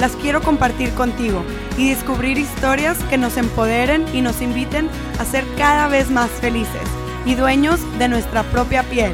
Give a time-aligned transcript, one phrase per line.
[0.00, 1.44] las quiero compartir contigo
[1.76, 4.88] y descubrir historias que nos empoderen y nos inviten
[5.18, 6.80] a ser cada vez más felices
[7.26, 9.12] y dueños de nuestra propia piel.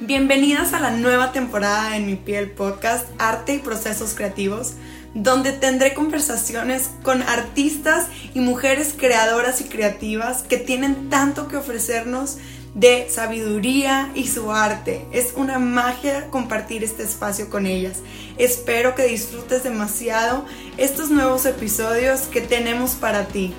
[0.00, 4.74] Bienvenidas a la nueva temporada en Mi Piel Podcast, Arte y Procesos Creativos,
[5.14, 12.36] donde tendré conversaciones con artistas y mujeres creadoras y creativas que tienen tanto que ofrecernos
[12.74, 15.06] de sabiduría y su arte.
[15.12, 18.00] Es una magia compartir este espacio con ellas.
[18.36, 20.44] Espero que disfrutes demasiado
[20.76, 23.54] estos nuevos episodios que tenemos para ti.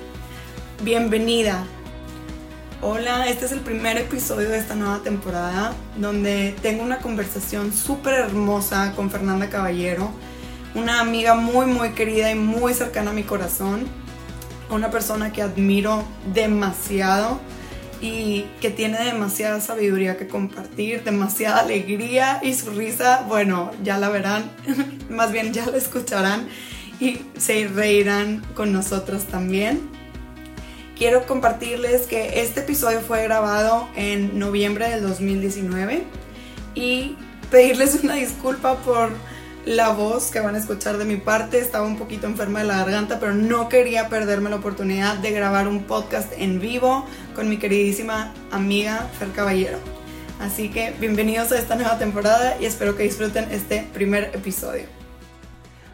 [0.82, 1.64] Bienvenida.
[2.82, 8.14] Hola, este es el primer episodio de esta nueva temporada donde tengo una conversación súper
[8.14, 10.10] hermosa con Fernanda Caballero,
[10.74, 13.86] una amiga muy muy querida y muy cercana a mi corazón,
[14.68, 17.40] una persona que admiro demasiado
[18.06, 24.08] y que tiene demasiada sabiduría que compartir, demasiada alegría y su risa, bueno, ya la
[24.08, 24.50] verán,
[25.10, 26.48] más bien ya la escucharán
[27.00, 29.80] y se reirán con nosotros también.
[30.96, 36.04] Quiero compartirles que este episodio fue grabado en noviembre del 2019
[36.74, 37.16] y
[37.50, 39.10] pedirles una disculpa por
[39.66, 41.58] la voz que van a escuchar de mi parte.
[41.58, 45.66] Estaba un poquito enferma de la garganta, pero no quería perderme la oportunidad de grabar
[45.66, 49.78] un podcast en vivo con mi queridísima amiga Fer Caballero.
[50.40, 54.84] Así que bienvenidos a esta nueva temporada y espero que disfruten este primer episodio.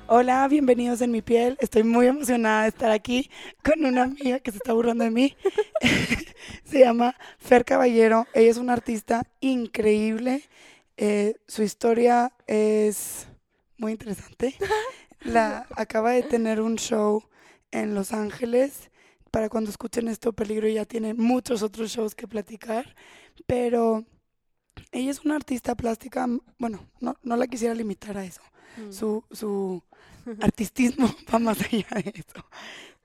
[0.07, 1.57] Hola, bienvenidos en mi piel.
[1.59, 3.31] Estoy muy emocionada de estar aquí
[3.65, 5.35] con una amiga que se está burlando de mí.
[6.65, 8.27] se llama Fer Caballero.
[8.35, 10.43] Ella es una artista increíble.
[10.99, 13.29] Eh, su historia es
[13.83, 14.55] muy interesante.
[15.25, 17.25] La acaba de tener un show
[17.73, 18.91] en Los Ángeles.
[19.33, 22.95] Para cuando escuchen esto, Peligro ya tiene muchos otros shows que platicar.
[23.47, 24.05] Pero
[24.93, 26.29] ella es una artista plástica.
[26.59, 28.41] Bueno, no, no la quisiera limitar a eso.
[28.77, 28.93] Mm.
[28.93, 29.83] Su, su
[30.41, 32.47] artistismo va más allá de eso.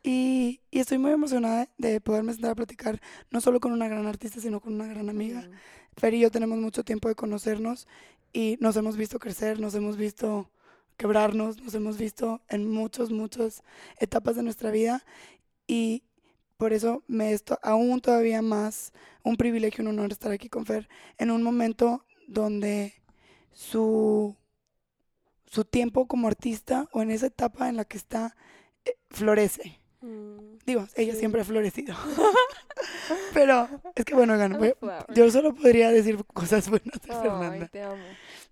[0.03, 3.01] Y, y, estoy muy emocionada de poderme sentar a platicar
[3.31, 5.49] no solo con una gran artista, sino con una gran amiga.
[5.97, 7.87] Fer y yo tenemos mucho tiempo de conocernos
[8.31, 10.51] y nos hemos visto crecer, nos hemos visto
[10.97, 13.63] quebrarnos, nos hemos visto en muchas, muchas
[13.99, 15.05] etapas de nuestra vida
[15.67, 16.03] y
[16.57, 18.91] por eso me es aún todavía más
[19.23, 22.93] un privilegio, un honor estar aquí con Fer en un momento donde
[23.51, 24.35] su
[25.47, 28.35] su tiempo como artista o en esa etapa en la que está,
[28.85, 29.79] eh, florece.
[30.01, 31.95] Mm, Digo, ella siempre ha florecido.
[33.33, 34.35] Pero es que bueno,
[35.15, 37.67] yo solo podría decir cosas buenas de Fernanda.
[37.67, 38.03] te amo.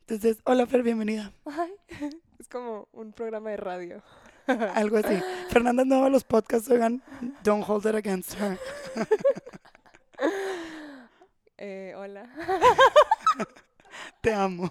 [0.01, 1.33] Entonces, hola Fer, bienvenida.
[2.45, 4.03] es como un programa de radio.
[4.75, 5.19] Algo así.
[5.49, 7.01] Fernanda no va a los podcasts, oigan,
[7.43, 8.59] don't hold it against her.
[11.57, 12.29] eh, hola.
[14.21, 14.69] te amo.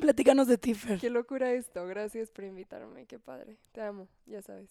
[0.00, 1.84] Platícanos de ti, Qué locura esto.
[1.86, 3.06] Gracias por invitarme.
[3.06, 3.56] Qué padre.
[3.72, 4.70] Te amo, ya sabes.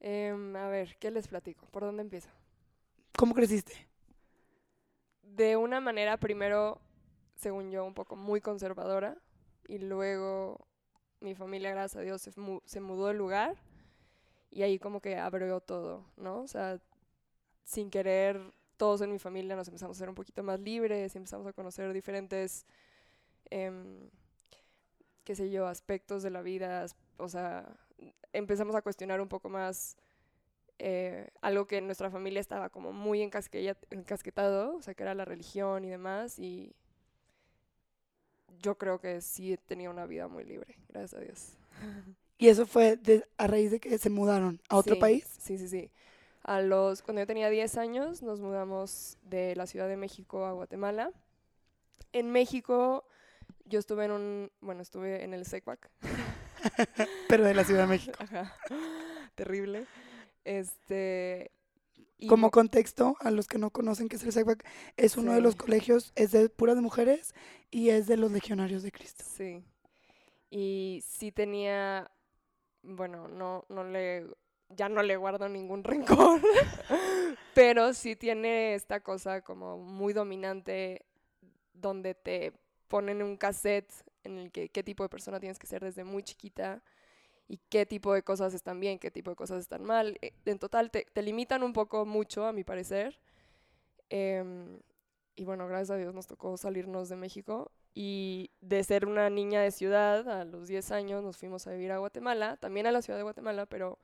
[0.00, 1.66] Em, a ver, ¿qué les platico?
[1.70, 2.28] ¿Por dónde empiezo?
[3.16, 3.88] ¿Cómo creciste?
[5.22, 6.78] De una manera, primero,
[7.36, 9.16] según yo, un poco muy conservadora.
[9.66, 10.66] Y luego
[11.20, 13.56] mi familia, gracias a Dios, se, mudó de lugar.
[14.50, 16.40] Y ahí como que abrió todo, ¿no?
[16.42, 16.80] O sea,
[17.64, 18.40] sin querer,
[18.76, 21.92] todos en mi familia nos empezamos a ser un poquito más libres, empezamos a conocer
[21.92, 22.66] diferentes
[23.50, 24.10] Em,
[25.24, 26.86] qué sé yo, aspectos de la vida,
[27.18, 27.76] o sea,
[28.32, 29.96] empezamos a cuestionar un poco más
[30.78, 35.24] eh, algo que en nuestra familia estaba como muy encasquetado, o sea, que era la
[35.24, 36.74] religión y demás, y
[38.60, 41.52] yo creo que sí tenía una vida muy libre, gracias a Dios.
[42.38, 42.98] ¿Y eso fue
[43.36, 45.24] a raíz de que se mudaron a otro país?
[45.40, 45.90] Sí, sí, sí.
[46.42, 50.52] A los, cuando yo tenía 10 años nos mudamos de la Ciudad de México a
[50.52, 51.10] Guatemala.
[52.12, 53.04] En México
[53.64, 55.90] yo estuve en un, bueno, estuve en el SECUAC.
[57.28, 58.18] Pero de la Ciudad de México.
[59.34, 59.86] Terrible.
[60.44, 61.50] Este...
[62.28, 64.64] Como contexto, a los que no conocen qué es el SECUAC,
[64.96, 67.34] es uno de los colegios, es de puras mujeres
[67.70, 69.24] y es de los legionarios de Cristo.
[69.26, 69.62] Sí.
[70.48, 72.10] Y sí tenía,
[72.82, 74.26] bueno, no, no le,
[74.70, 76.40] ya no le guardo ningún rencor,
[77.54, 81.04] pero sí tiene esta cosa como muy dominante
[81.72, 82.52] donde te
[82.88, 86.22] ponen un cassette en el que qué tipo de persona tienes que ser desde muy
[86.22, 86.82] chiquita
[87.48, 90.18] y qué tipo de cosas están bien, qué tipo de cosas están mal.
[90.22, 93.18] Eh, En total te, te limitan un poco mucho, a mi parecer.
[94.10, 94.80] Em,
[95.36, 99.62] y bueno, gracias a Dios nos tocó salirnos de México y de ser una niña
[99.62, 103.02] de ciudad a los 10 años nos fuimos a vivir a Guatemala, también a la
[103.02, 103.98] ciudad de Guatemala, pero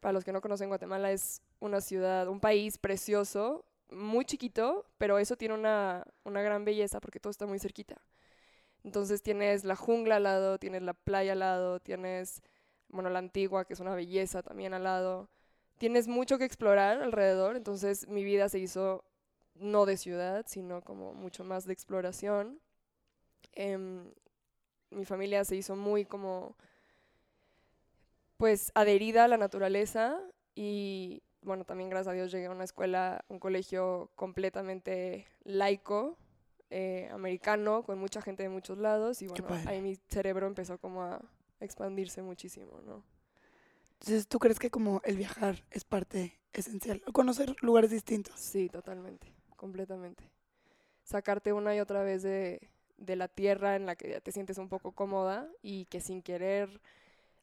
[0.00, 5.18] para los que no conocen Guatemala es una ciudad, un país precioso, muy chiquito, pero
[5.18, 8.00] eso tiene una, una gran belleza porque todo está muy cerquita.
[8.84, 12.42] Entonces tienes la jungla al lado, tienes la playa al lado, tienes,
[12.88, 15.28] bueno, la antigua, que es una belleza también al lado.
[15.78, 19.04] Tienes mucho que explorar alrededor, entonces mi vida se hizo
[19.54, 22.60] no de ciudad, sino como mucho más de exploración.
[23.52, 24.12] Em,
[24.90, 26.56] mi familia se hizo muy como,
[28.36, 30.20] pues, adherida a la naturaleza
[30.54, 36.18] y, bueno, también gracias a Dios llegué a una escuela, un colegio completamente laico,
[36.70, 41.02] eh, americano, con mucha gente de muchos lados y, bueno, ahí mi cerebro empezó como
[41.02, 41.20] a
[41.60, 43.04] expandirse muchísimo, ¿no?
[43.94, 47.02] Entonces, ¿tú crees que como el viajar es parte esencial?
[47.06, 48.38] O conocer lugares distintos.
[48.38, 50.30] Sí, totalmente, completamente.
[51.04, 54.58] Sacarte una y otra vez de, de la tierra en la que ya te sientes
[54.58, 56.80] un poco cómoda y que sin querer,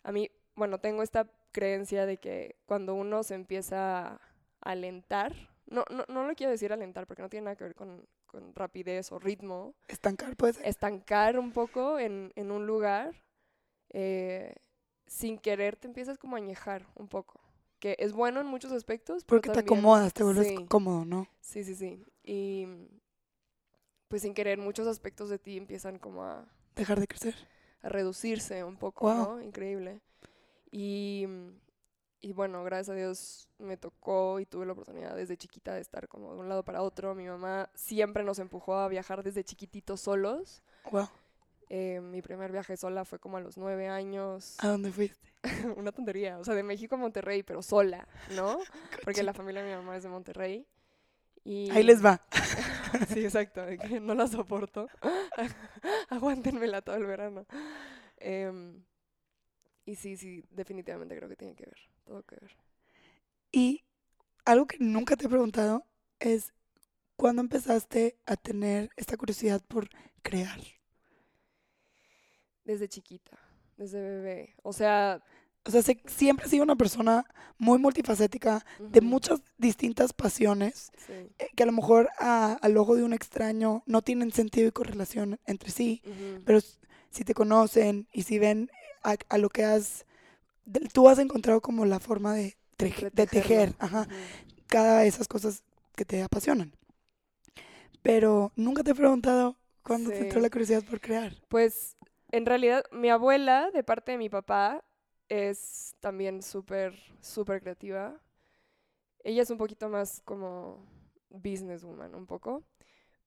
[0.03, 4.21] a mí, bueno, tengo esta creencia de que cuando uno se empieza a
[4.61, 5.33] alentar,
[5.67, 8.55] no, no, no lo quiero decir alentar porque no tiene nada que ver con, con
[8.55, 10.65] rapidez o ritmo, Estancar puede ser.
[10.65, 13.13] estancar un poco en, en un lugar,
[13.89, 14.55] eh,
[15.05, 17.41] sin querer te empiezas como a añejar un poco,
[17.79, 19.25] que es bueno en muchos aspectos.
[19.25, 20.65] pero Porque te también- acomodas, te vuelves sí.
[20.69, 21.27] cómodo, ¿no?
[21.41, 22.05] Sí, sí, sí.
[22.23, 22.65] Y
[24.07, 26.45] pues sin querer muchos aspectos de ti empiezan como a,
[26.75, 27.35] Dejar de crecer.
[27.81, 29.13] a reducirse un poco.
[29.13, 29.41] ¿no?
[29.41, 29.99] Increíble.
[30.71, 31.27] Y,
[32.21, 36.07] y bueno, gracias a Dios me tocó y tuve la oportunidad desde chiquita de estar
[36.07, 37.15] como de un lado para otro.
[37.15, 40.61] Mi mamá siempre nos empujó a viajar desde chiquititos solos.
[40.91, 41.09] Wow.
[41.69, 44.57] Eh, mi primer viaje sola fue como a los nueve años.
[44.59, 45.33] ¿A dónde fuiste?
[45.77, 46.37] Una tontería.
[46.37, 48.59] O sea, de México a Monterrey, pero sola, ¿no?
[49.03, 50.67] Porque la familia de mi mamá es de Monterrey.
[51.43, 52.21] Y Ahí les va.
[53.07, 53.61] Sí, exacto,
[54.01, 54.89] no la soporto.
[56.09, 57.45] Aguántenmela todo el verano.
[58.17, 58.83] Em,
[59.91, 62.55] y sí, sí, definitivamente creo que tiene que ver, todo que ver.
[63.51, 63.83] Y
[64.45, 65.85] algo que nunca te he preguntado
[66.19, 66.53] es,
[67.17, 69.89] ¿cuándo empezaste a tener esta curiosidad por
[70.21, 70.59] crear?
[72.63, 73.37] Desde chiquita,
[73.77, 74.55] desde bebé.
[74.63, 75.21] O sea,
[75.63, 77.23] O sea, siempre has sido una persona
[77.59, 81.13] muy multifacética, de muchas distintas pasiones, Sí.
[81.37, 84.71] eh, que a lo mejor a- al ojo de un extraño no tienen sentido y
[84.71, 86.01] correlación entre sí,
[86.45, 86.59] pero
[87.11, 88.71] si te conocen y si ven
[89.03, 90.05] a, a lo que has,
[90.65, 94.07] de- tú has encontrado como la forma de, treje- de tejer, ajá,
[94.67, 95.63] cada de esas cosas
[95.95, 96.73] que te apasionan.
[98.01, 101.35] Pero nunca te he preguntado cuándo te entró la curiosidad por crear.
[101.47, 101.97] Pues
[102.31, 104.83] en realidad mi abuela, de parte de mi papá,
[105.29, 108.19] es también súper, súper creativa.
[109.23, 110.85] Ella es un poquito más como
[111.29, 112.63] businesswoman, un poco.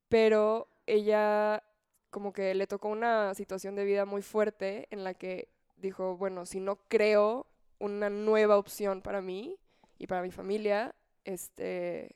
[0.09, 1.65] Pero ella
[2.11, 5.50] como que le tocó una situación de vida muy fuerte en la que
[5.85, 7.47] dijo, bueno, si no creo
[7.79, 9.57] una nueva opción para mí
[9.99, 10.95] y para mi familia,
[11.25, 12.15] este,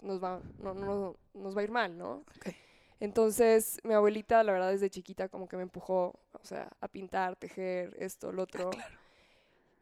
[0.00, 2.24] nos va, no, no- nos va a ir mal, ¿no?
[3.00, 7.36] Entonces, mi abuelita, la verdad, desde chiquita como que me empujó, o sea, a pintar,
[7.36, 8.70] tejer, esto, lo otro.
[8.70, 8.98] claro.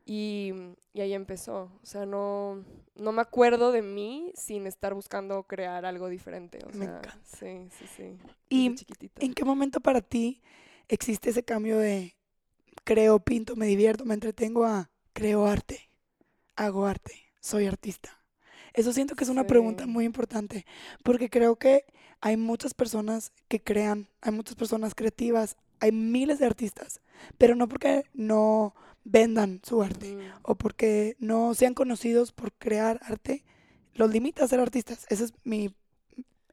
[0.07, 0.53] Y,
[0.95, 1.71] y ahí empezó.
[1.83, 2.65] O sea, no,
[2.97, 6.59] no me acuerdo de mí sin estar buscando crear algo diferente.
[6.65, 7.15] O Me encanta.
[7.25, 8.19] sí, sí, sí.
[8.49, 9.25] ¿Y chiquitita.
[9.25, 10.43] en qué momento para ti
[10.89, 12.15] existe ese cambio de
[12.91, 15.93] creo, pinto, me divierto, me entretengo a creo arte,
[16.57, 18.11] hago arte, soy artista?
[18.75, 20.67] Eso siento que es una pregunta muy importante,
[21.05, 21.85] porque creo que
[22.21, 27.01] hay muchas personas que crean, hay muchas personas creativas, hay miles de artistas,
[27.39, 33.45] pero no porque no vendan su arte o porque no sean conocidos por crear arte,
[33.95, 35.07] los limita a ser artistas.
[35.11, 35.73] Esa es mi,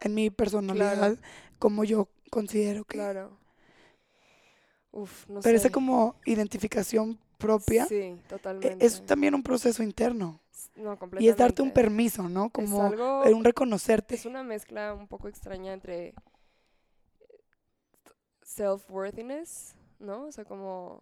[0.02, 1.18] en mi personalidad,
[1.58, 3.00] como yo considero que...
[3.00, 3.40] Claro.
[4.98, 5.72] Uf, no Pero esa sé.
[5.74, 8.86] como identificación propia Sí, e- totalmente.
[8.86, 10.40] es también un proceso interno.
[10.76, 11.74] No, Y es darte un completamente.
[11.74, 12.46] permiso, ¿no?
[12.46, 14.16] Es Como algo- eh, un reconocerte.
[14.16, 16.14] Es una mezcla un poco extraña entre
[18.44, 20.26] self-worthiness, ¿no?
[20.26, 21.02] O sea, como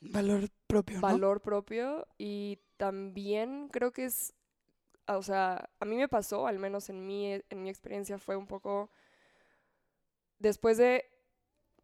[0.00, 1.02] Valor propio, ¿no?
[1.02, 4.32] valor propio y también creo que es,
[5.06, 8.36] ah, o sea, a mí me pasó, al menos en mi, en mi experiencia fue
[8.36, 8.90] un poco,
[10.38, 11.04] después de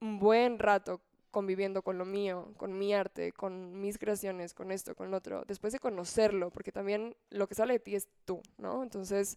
[0.01, 1.01] un buen rato
[1.35, 5.45] conviviendo con lo mío, con mi arte, con mis creaciones, con esto, con lo otro,
[5.45, 8.85] después de conocerlo, porque también lo que sale de ti es tú, ¿no?
[8.85, 9.37] Entonces,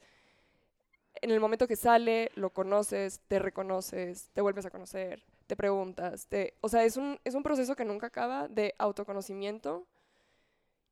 [1.16, 6.28] en el momento que sale, lo conoces, te reconoces, te vuelves a conocer, te preguntas,
[6.28, 9.88] te, o sea, es un, es un proceso que nunca acaba de autoconocimiento.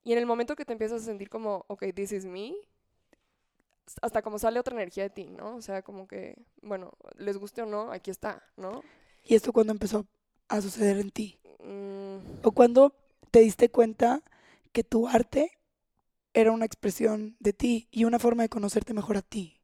[0.04, 2.56] Y en el momento que te empiezas a sentir como, ok, this is me,
[4.02, 5.56] hasta como sale otra energía de ti, ¿no?
[5.56, 8.82] O sea, como que, bueno, les guste o no, aquí está, ¿no?
[9.24, 10.08] ¿Y esto cuando empezó
[10.48, 11.40] a suceder en ti?
[11.64, 12.96] Mm, ¿O cuando
[13.32, 14.22] te diste cuenta
[14.72, 15.52] que tu arte
[16.34, 19.56] era una expresión de ti y una forma de conocerte mejor a ti?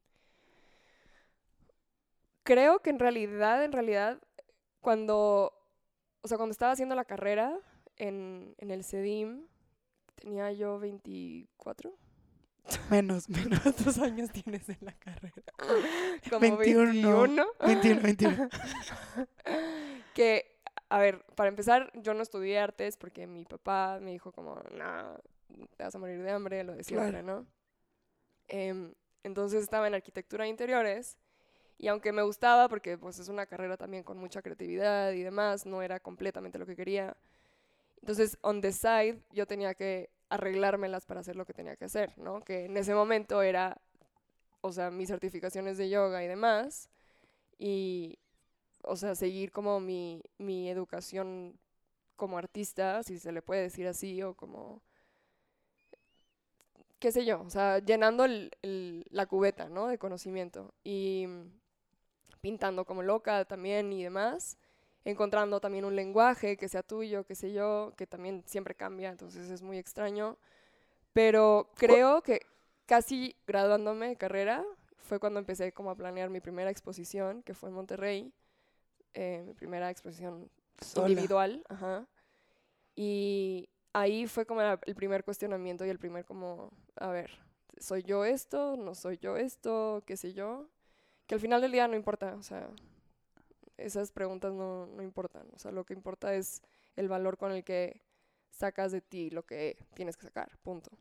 [2.43, 4.19] creo que en realidad, en realidad,
[4.79, 5.53] cuando,
[6.21, 7.57] o sea, cuando estaba haciendo la carrera
[7.97, 9.45] en, en el CEDIM,
[10.15, 11.93] tenía yo 24.
[12.89, 13.59] Menos, menos.
[13.63, 15.43] ¿Cuántos años tienes en la carrera?
[16.29, 16.91] Como 21.
[16.91, 17.45] 21.
[17.65, 18.49] 21, 21.
[20.13, 20.60] que,
[20.91, 25.17] a ver, para empezar, yo no estudié artes porque mi papá me dijo como, no,
[25.77, 27.47] te vas a morir de hambre, lo de siempre, ¿no?
[28.49, 28.93] Em,
[29.23, 31.17] entonces estaba en arquitectura de interiores
[31.77, 35.65] y aunque me gustaba, porque pues es una carrera también con mucha creatividad y demás,
[35.65, 37.15] no era completamente lo que quería.
[38.01, 42.17] Entonces, on the side, yo tenía que arreglármelas para hacer lo que tenía que hacer,
[42.17, 42.41] ¿no?
[42.41, 43.79] Que en ese momento era,
[44.59, 46.89] o sea, mis certificaciones de yoga y demás,
[47.57, 48.17] y,
[48.83, 51.59] o sea, seguir como mi, mi educación
[52.17, 54.81] como artista, si se le puede decir así, o como,
[56.99, 59.87] qué sé yo, o sea, llenando el- el- la cubeta, ¿no?
[59.87, 60.73] De conocimiento.
[60.83, 61.27] Y
[62.41, 64.57] pintando como loca también y demás,
[65.05, 69.49] encontrando también un lenguaje que sea tuyo, qué sé yo, que también siempre cambia, entonces
[69.49, 70.37] es muy extraño.
[71.13, 72.41] Pero creo que
[72.87, 74.65] casi graduándome de carrera
[74.99, 78.33] fue cuando empecé como a planear mi primera exposición, que fue en Monterrey,
[79.13, 80.49] eh, mi primera exposición
[80.79, 81.09] Sola.
[81.09, 82.07] individual, ajá.
[82.95, 87.31] Y ahí fue como el primer cuestionamiento y el primer como, a ver,
[87.77, 88.77] ¿soy yo esto?
[88.77, 90.03] ¿No soy yo esto?
[90.05, 90.69] ¿Qué sé yo?
[91.27, 92.69] Que al final del día no importa, o sea,
[93.77, 96.61] esas preguntas no, no importan, o sea, lo que importa es
[96.95, 98.01] el valor con el que
[98.49, 100.91] sacas de ti lo que tienes que sacar, punto.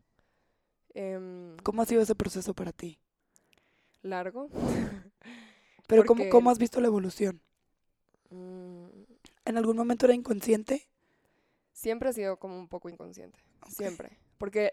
[0.94, 2.98] Em, ¿Cómo ha sido ese proceso para ti?
[4.02, 4.48] largo.
[5.86, 7.42] Pero ¿cómo, ¿cómo has visto la evolución?
[8.30, 8.86] Mm,
[9.44, 10.86] ¿En algún momento era inconsciente?
[11.72, 13.38] siempre ha sido como un poco inconsciente.
[13.68, 14.10] Siempre.
[14.38, 14.72] Porque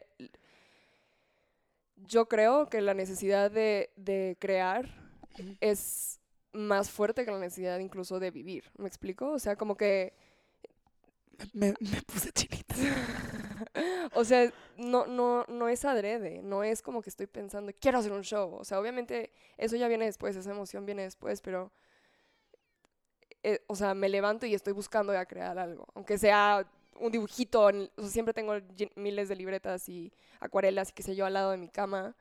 [1.96, 4.90] yo creo que la necesidad de, de crear
[5.62, 6.20] es
[6.52, 8.66] más fuerte que la necesidad incluso de vivir.
[8.78, 9.32] ¿Me explico?
[9.32, 10.14] O sea, como que,
[11.54, 12.76] Me, me puse chinita.
[14.14, 18.12] o sea, no, no, no es adrede, no es como que estoy pensando, quiero hacer
[18.12, 18.56] un show.
[18.56, 21.72] O sea, obviamente eso ya viene después, esa emoción viene después, pero,
[23.48, 27.70] eh, o sea, me levanto y estoy buscando ya crear algo, aunque sea un dibujito,
[27.96, 28.54] o siempre tengo
[28.96, 30.12] miles de libretas y
[30.42, 32.13] acuarelas y qué sé yo al lado de mi cama.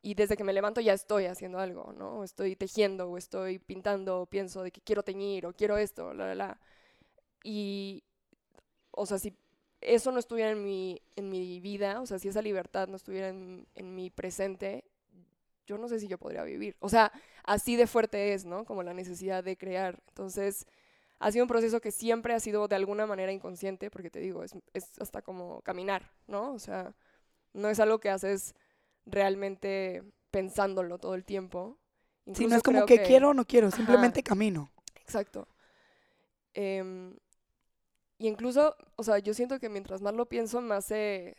[0.00, 2.24] Y desde que me levanto ya estoy haciendo algo, ¿no?
[2.24, 6.34] Estoy tejiendo, o estoy pintando, pienso de que quiero teñir, o quiero esto, la, la,
[6.34, 6.60] la.
[7.44, 8.02] Y,
[8.92, 9.36] o sea, si
[9.82, 13.28] eso no estuviera en mi, en mi vida, o sea, si esa libertad no estuviera
[13.28, 14.84] en, en mi presente,
[15.66, 16.76] yo no sé si yo podría vivir.
[16.80, 17.12] O sea,
[17.44, 18.64] así de fuerte es, ¿no?
[18.64, 20.02] Como la necesidad de crear.
[20.08, 20.66] Entonces,
[21.18, 24.42] ha sido un proceso que siempre ha sido de alguna manera inconsciente, porque te digo,
[24.42, 26.52] es, es hasta como caminar, ¿no?
[26.52, 26.94] O sea,
[27.52, 28.54] no es algo que haces
[29.06, 31.78] realmente pensándolo todo el tiempo.
[32.34, 33.76] Si no es como que, quiero o no quiero, Ajá.
[33.76, 34.70] simplemente camino.
[34.96, 35.46] Exacto.
[36.54, 37.16] Em,
[38.18, 41.36] y incluso, o sea, yo siento que mientras más lo pienso, más se,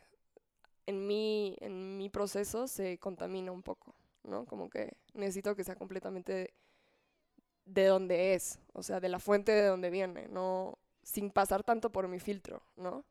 [0.85, 4.45] en mi, en mi proceso se contamina un poco, ¿no?
[4.45, 6.53] Como que necesito que sea completamente de,
[7.65, 11.91] de donde es, o sea, de la fuente de donde viene, no sin pasar tanto
[11.91, 13.05] por mi filtro, ¿no?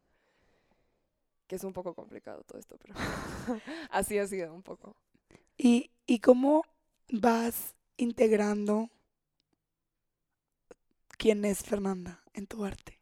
[1.46, 2.94] Que es un poco complicado todo esto, pero
[3.90, 4.96] así ha sido un poco.
[5.56, 6.64] ¿Y, ¿Y cómo
[7.10, 8.90] vas integrando
[11.18, 12.98] quién es Fernanda en tu arte?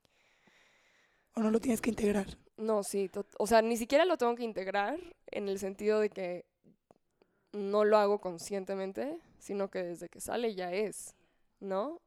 [1.35, 2.27] ¿O no lo tienes que integrar?
[2.57, 4.99] No, sí, o sea, ni siquiera lo tengo que integrar
[5.29, 6.45] en el sentido de que
[7.53, 11.15] no lo hago conscientemente, sino que desde que sale ya es,
[11.61, 12.01] ¿no?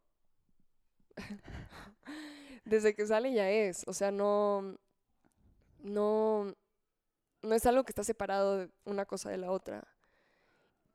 [2.65, 4.77] desde que sale ya es, o sea, no,
[5.79, 6.55] no,
[7.41, 9.83] no es algo que está separado de una cosa de la otra.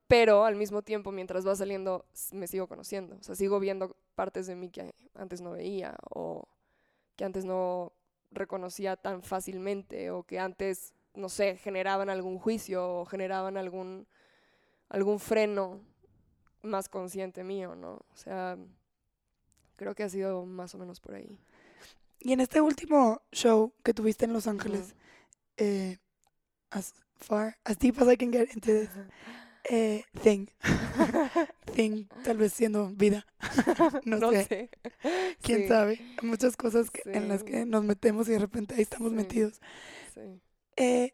[0.08, 3.16] Pero al mismo tiempo, mientras va saliendo, me sigo conociendo.
[3.20, 6.48] O sea, sigo viendo partes de mí que antes no veía o
[7.14, 7.92] que antes no
[8.30, 14.06] reconocía tan fácilmente o que antes, no sé, generaban algún juicio o generaban algún,
[14.88, 15.80] algún freno
[16.62, 17.92] más consciente mío, ¿no?
[18.12, 18.56] O sea,
[19.76, 21.38] creo que ha sido más o menos por ahí.
[22.20, 24.94] Y en este último show que tuviste en Los Ángeles,
[25.56, 25.98] eh,
[26.70, 28.90] as far, as deep as I can get into this,
[29.70, 30.46] Eh, thing.
[31.74, 33.26] thing, tal vez siendo vida.
[34.06, 34.44] no, No sé.
[34.46, 34.70] sé.
[35.42, 36.00] ¿Quién Sí, sabe?
[36.22, 39.16] Muchas cosas que- en las que nos metemos y de repente ahí estamos Sí.
[39.16, 39.60] metidos.
[40.14, 40.40] sí.
[40.76, 41.12] Eh,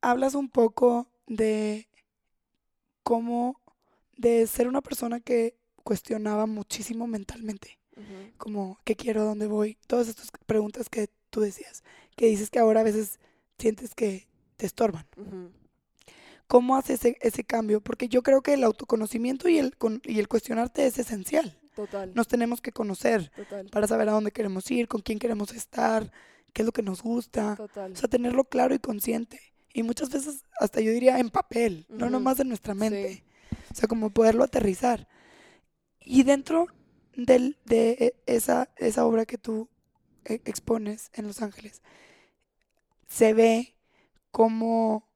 [0.00, 1.88] hablas un poco de
[3.02, 3.60] cómo,
[4.16, 7.78] de ser una persona que cuestionaba muchísimo mentalmente,
[8.38, 11.82] como qué quiero, dónde voy, todas estas preguntas que tú decías,
[12.16, 13.18] que dices que ahora a veces
[13.58, 15.06] sientes que te estorban.
[16.46, 17.80] ¿Cómo haces ese, ese cambio?
[17.80, 21.58] Porque yo creo que el autoconocimiento y el, con- y el cuestionarte es esencial.
[21.74, 22.12] Total.
[22.14, 23.66] Nos tenemos que conocer Total.
[23.70, 26.12] para saber a dónde queremos ir, con quién queremos estar,
[26.52, 27.56] qué es lo que nos gusta.
[27.56, 27.92] Total.
[27.92, 29.40] O sea, tenerlo claro y consciente.
[29.74, 33.14] Y muchas veces, hasta yo diría en papel, no nomás en nuestra mente.
[33.50, 33.56] Sí.
[33.70, 35.08] O sea, como poderlo aterrizar.
[36.00, 36.66] Y dentro
[37.14, 39.68] del- de esa, esa obra que tú
[40.24, 41.82] e- expones en Los Ángeles,
[43.08, 43.76] se ve
[44.30, 45.08] cómo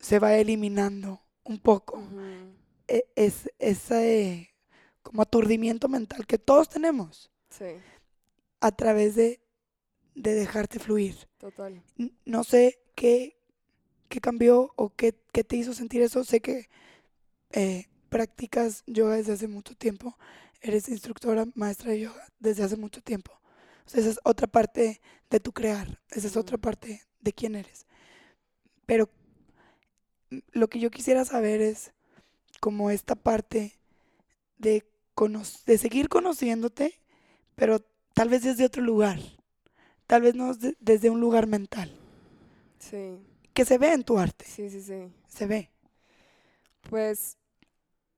[0.00, 2.02] se va eliminando un poco
[2.88, 4.50] e- es, ese
[5.02, 7.64] como aturdimiento mental que todos tenemos Sí.
[8.60, 9.40] a través de,
[10.14, 11.16] de dejarte fluir.
[11.38, 11.82] Total.
[12.24, 13.36] No sé qué,
[14.08, 16.24] qué cambió o qué, qué te hizo sentir eso.
[16.24, 16.68] Sé que
[17.52, 20.16] eh, practicas yoga desde hace mucho tiempo.
[20.60, 23.32] Eres instructora, maestra de yoga desde hace mucho tiempo.
[23.86, 26.00] O sea, esa es otra parte de tu crear.
[26.10, 27.86] Esa es otra parte de quién eres.
[28.86, 29.08] Pero
[30.30, 31.92] mm, lo que yo quisiera saber es
[32.60, 33.78] como esta parte
[34.58, 34.84] de,
[35.66, 37.00] de seguir conociéndote,
[37.56, 37.80] pero
[38.14, 39.20] tal vez desde otro lugar.
[40.06, 41.98] Tal vez no de- desde un lugar mental.
[42.90, 43.18] Sí.
[43.52, 44.44] Que se ve en tu arte.
[44.44, 45.12] Sí, sí, sí.
[45.26, 45.70] Se ve.
[46.90, 47.38] Pues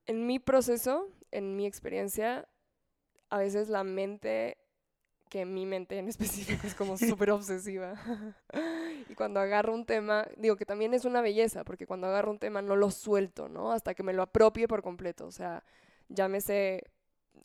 [0.05, 2.47] en mi proceso, en mi experiencia,
[3.29, 4.57] a veces la mente,
[5.29, 7.95] que mi mente en específico es como súper obsesiva.
[9.09, 12.39] y cuando agarro un tema, digo que también es una belleza, porque cuando agarro un
[12.39, 13.71] tema no lo suelto, ¿no?
[13.71, 15.27] Hasta que me lo apropie por completo.
[15.27, 15.63] O sea,
[16.09, 16.83] llámese,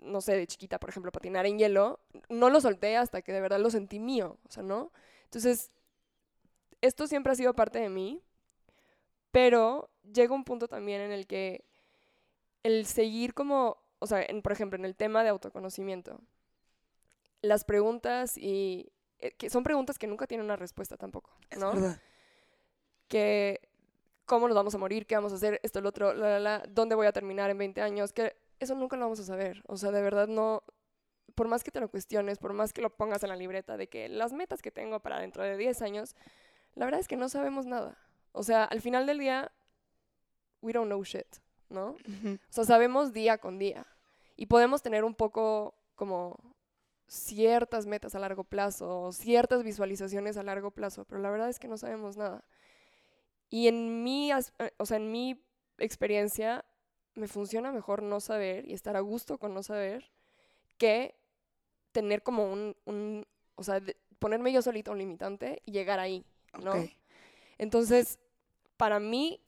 [0.00, 3.40] no sé, de chiquita, por ejemplo, patinar en hielo, no lo solté hasta que de
[3.40, 4.92] verdad lo sentí mío, o sea, ¿no?
[5.25, 5.70] Entonces,
[6.83, 8.23] esto siempre ha sido parte de mí,
[9.31, 11.64] pero llega un punto también en el que
[12.62, 16.21] el seguir como, o sea, en- por ejemplo, en el tema de autoconocimiento,
[17.40, 21.73] las preguntas y eh, que son preguntas que nunca tienen una respuesta tampoco, Es ¿no?
[21.73, 22.01] verdad.
[23.09, 23.61] que
[24.25, 26.64] cómo nos vamos a morir, qué vamos a hacer, esto, lo otro, la, la, la,
[26.68, 29.62] dónde voy a terminar en 20 años, que eso nunca lo vamos a saber.
[29.66, 30.62] O sea, de verdad no,
[31.35, 33.88] por más que te lo cuestiones, por más que lo pongas en la libreta de
[33.88, 36.14] que las metas que tengo para dentro de 10 años,
[36.75, 37.99] la verdad es que no sabemos nada.
[38.33, 39.53] O sea, al final del día,
[40.63, 41.27] we don't know shit,
[41.69, 41.91] ¿no?
[41.91, 42.35] Ujú.
[42.35, 43.87] O sea, sabemos día con día.
[44.37, 46.39] Y podemos tener un poco como
[47.07, 51.69] ciertas metas a largo plazo, ciertas visualizaciones a largo plazo, pero la verdad es que
[51.69, 52.45] no sabemos nada.
[53.51, 55.45] Y en mi, eh, o sea, en mi
[55.79, 56.65] experiencia,
[57.15, 60.11] me funciona mejor no saber y estar a gusto con no saber
[60.79, 61.15] que
[61.93, 63.83] tener como un, un o sea,
[64.19, 66.25] ponerme yo solita un limitante y llegar ahí,
[66.61, 66.75] ¿no?
[67.59, 68.19] Entonces,
[68.77, 69.41] para mí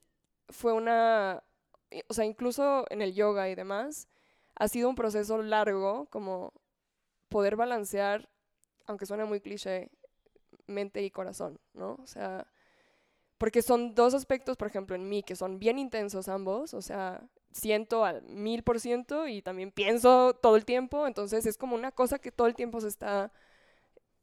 [0.48, 1.42] fue una,
[2.08, 4.08] o sea, incluso en el yoga y demás,
[4.54, 6.52] ha sido un proceso largo como
[7.28, 8.28] poder balancear,
[8.86, 9.90] aunque suene muy cliché,
[10.66, 11.98] mente y corazón, ¿no?
[12.02, 12.46] O sea,
[13.38, 17.22] porque son dos aspectos, por ejemplo, en mí que son bien intensos ambos, o sea,
[17.52, 21.92] siento al mil por ciento y también pienso todo el tiempo, entonces es como una
[21.92, 23.32] cosa que todo el tiempo se está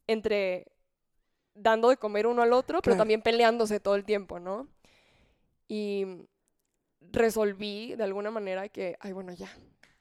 [0.08, 0.72] entre
[1.54, 4.68] dando de comer uno al otro, pero también peleándose todo el tiempo, ¿no?
[5.68, 6.06] Y
[7.00, 9.50] resolví de alguna manera que, ay, bueno, ya,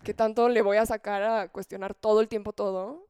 [0.04, 3.08] ¿qué tanto le voy a sacar a cuestionar todo el tiempo todo?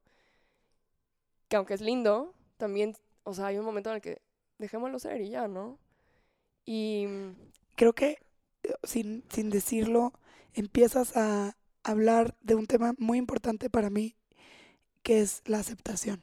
[1.48, 4.22] Que aunque es lindo, también, o sea, hay un momento en el que
[4.58, 5.78] dejémoslo ser y ya, ¿no?
[6.64, 7.06] Y
[7.80, 8.18] Creo que
[8.62, 10.12] eh, sin, sin decirlo,
[10.52, 14.16] empiezas a hablar de un tema muy importante para mí,
[15.02, 16.22] que es la aceptación.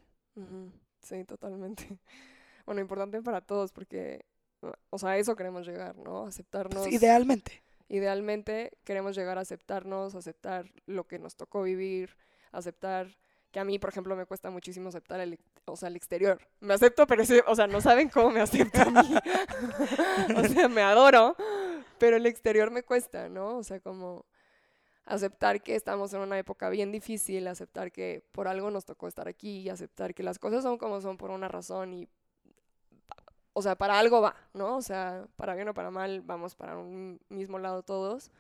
[1.08, 1.88] Sí, totalmente.
[2.66, 4.26] Bueno, importante para todos porque,
[4.90, 6.26] o sea, a eso queremos llegar, ¿no?
[6.26, 6.84] Aceptarnos.
[6.84, 7.64] Pues, idealmente.
[7.88, 12.18] Idealmente queremos llegar a aceptarnos, aceptar lo que nos tocó vivir,
[12.52, 13.16] aceptar
[13.52, 16.42] que a mí, por ejemplo, me cuesta muchísimo aceptar el, o sea, el exterior.
[16.60, 19.16] Me acepto, pero o sea, no saben cómo me acepto a mí.
[20.36, 21.38] o sea, me adoro,
[22.00, 23.60] pero el exterior me cuesta, ¿no?
[23.60, 24.26] O sea, como
[25.08, 29.28] aceptar que estamos en una época bien difícil, aceptar que por algo nos tocó estar
[29.28, 32.08] aquí, aceptar que las cosas son como son por una razón y,
[33.54, 34.78] o sea, para algo va, ¿no?
[34.78, 38.32] O sea, para bien o para mal, vamos para un mismo lado todos.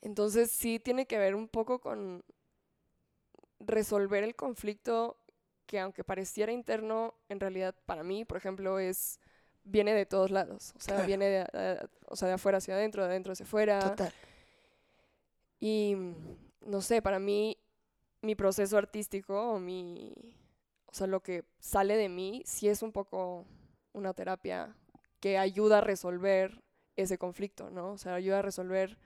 [0.00, 2.24] Entonces sí tiene que ver un poco con
[3.60, 5.16] resolver el conflicto
[5.66, 9.20] que aunque pareciera interno, en realidad para mí, por ejemplo, es
[9.64, 10.72] viene de todos lados.
[10.76, 11.06] O sea, Claro.
[11.06, 13.78] viene de, o sea, de afuera hacia adentro, de adentro hacia afuera.
[13.90, 14.12] Total.
[15.62, 16.16] Y mm,
[16.66, 17.58] no sé, para mí,
[18.22, 20.14] mi proceso artístico o mi.
[20.88, 23.46] O sea, lo que sale de mí sí es un poco
[23.94, 24.76] una terapia
[25.20, 26.62] que ayuda a resolver
[26.96, 27.92] ese conflicto, ¿no?
[27.92, 28.98] O sea, ayuda a resolver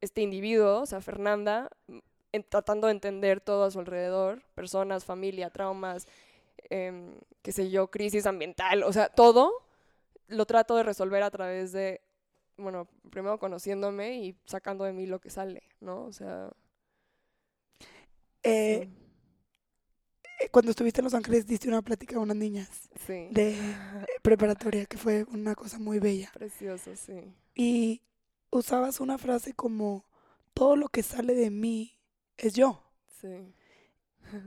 [0.00, 2.02] este individuo, o sea, Fernanda, m-
[2.32, 6.06] en- tratando de entender todo a su alrededor, personas, familia, traumas,
[6.70, 9.52] em, qué sé yo, crisis ambiental, o sea, todo
[10.28, 12.02] lo trato de resolver a través de,
[12.58, 16.04] bueno, primero conociéndome y sacando de mí lo que sale, ¿no?
[16.04, 16.50] O sea,
[18.42, 18.96] Eh, sí,
[20.40, 23.28] eh, Cuando estuviste en Los Ángeles diste una plática a unas niñas sí.
[23.30, 23.56] de
[24.22, 26.32] preparatoria, que fue una cosa muy bella.
[26.32, 27.34] Precioso, sí.
[27.54, 28.02] Y
[28.50, 30.06] usabas una frase como,
[30.54, 31.98] todo lo que sale de mí
[32.38, 32.82] es yo.
[33.08, 33.54] Sí.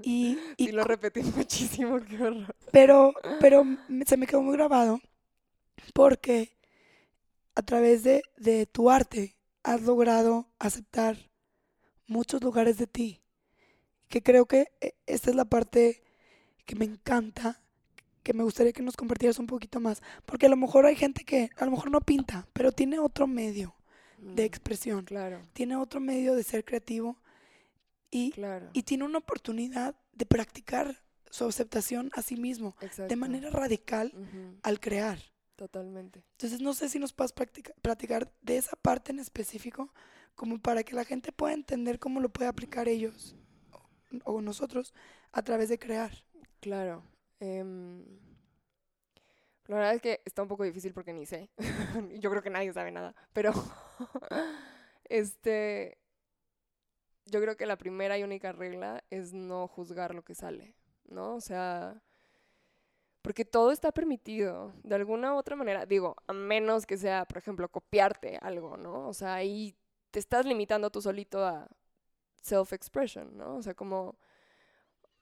[0.02, 2.56] Y, y Sí, lo repetí muchísimo, qué horror.
[2.72, 3.64] pero, pero
[4.06, 5.00] se me quedó muy grabado
[5.94, 6.58] porque
[7.60, 11.18] a través de, de tu arte has logrado aceptar
[12.08, 13.22] muchos lugares de ti.
[14.08, 16.02] Que creo que eh, esta es la parte
[16.66, 17.62] que me encanta,
[18.24, 20.02] que me gustaría que nos compartieras un poquito más.
[20.26, 23.28] Porque a lo mejor hay gente que a lo mejor no pinta, pero tiene otro
[23.28, 23.76] medio
[24.18, 27.18] de Mm, expresión, Claro, tiene otro medio de ser creativo
[28.10, 28.70] y, claro.
[28.74, 32.76] y tiene una oportunidad de practicar su aceptación a sí mismo
[33.08, 34.14] de manera radical
[34.64, 35.20] al crear.
[35.60, 36.24] Totalmente.
[36.38, 39.94] Entonces no sé si nos puedes practica- platicar de esa parte en específico,
[40.36, 43.36] como para que la gente pueda entender cómo lo puede aplicar ellos
[44.24, 44.94] o, o nosotros
[45.34, 46.12] a través de crear.
[46.62, 47.04] Claro.
[47.40, 48.04] em,
[49.68, 51.50] la verdad es que está un poco difícil porque ni sé.
[52.20, 53.16] Yo creo que nadie sabe nada.
[53.34, 53.52] Pero,
[55.06, 55.98] este,
[57.26, 61.36] yo creo que la primera y única regla es no juzgar lo que sale, ¿no?
[61.36, 62.02] O sea,
[63.22, 65.86] porque todo está permitido, de alguna u otra manera.
[65.86, 69.08] Digo, a menos que sea, por ejemplo, copiarte algo, ¿no?
[69.08, 69.76] O sea, ahí
[70.12, 71.68] te estás limitando tú solito a
[72.42, 73.58] self-expression, ¿no?
[73.58, 74.18] O sea, como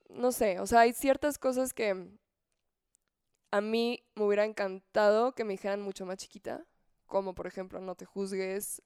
[0.10, 2.10] no sé, o sea, hay ciertas cosas que
[3.52, 6.66] a mí me hubiera encantado que me dijeran mucho más chiquita,
[7.06, 8.82] como por ejemplo, no te juzgues,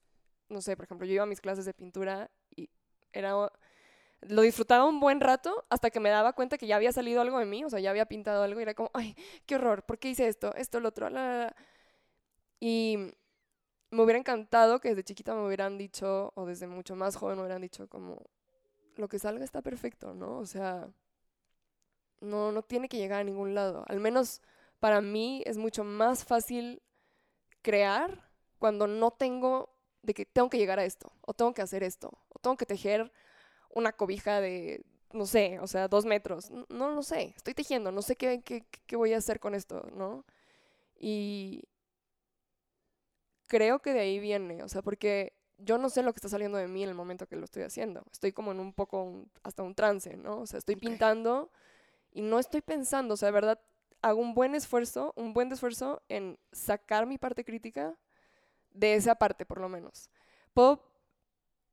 [0.50, 2.70] no sé, por ejemplo, yo iba a mis clases de pintura y
[3.14, 3.52] era
[4.22, 7.40] lo disfrutaba un buen rato hasta que me daba cuenta que ya había salido algo
[7.40, 10.00] de mí, o sea, ya había pintado algo y era como, ay, qué horror, ¿por
[10.00, 10.54] qué hice esto?
[10.56, 11.56] Esto, lo otro, la, la, la".
[12.60, 13.14] Y
[13.92, 17.44] me hubiera encantado que desde chiquita me hubieran dicho, o desde mucho más joven me
[17.44, 18.22] hubieran dicho como,
[18.98, 20.38] lo que salga está perfecto, ¿no?
[20.38, 20.90] O sea,
[22.22, 23.84] no, no tiene que llegar a ningún lado.
[23.88, 24.42] Al menos
[24.80, 26.82] para mí es mucho más fácil
[27.62, 28.30] crear
[28.60, 32.12] cuando no tengo de que tengo que llegar a esto, o tengo que hacer esto,
[32.30, 33.12] o tengo que tejer
[33.74, 36.50] una cobija de, no sé, o sea, dos metros.
[36.70, 39.88] No lo sé, estoy tejiendo, no sé qué, qué, qué voy a hacer con esto,
[39.94, 40.26] ¿no?
[41.00, 41.64] Y
[43.48, 46.58] creo que de ahí viene, o sea, porque yo no sé lo que está saliendo
[46.58, 48.04] de mí en el momento que lo estoy haciendo.
[48.12, 50.40] Estoy como en un poco, un- hasta un trance, ¿no?
[50.42, 51.52] O sea, estoy pintando
[52.12, 53.60] y no estoy pensando, o sea, de verdad,
[54.02, 57.96] hago un buen esfuerzo, un buen esfuerzo en sacar mi parte crítica
[58.72, 60.10] de esa parte, por lo menos.
[60.54, 60.82] Puedo,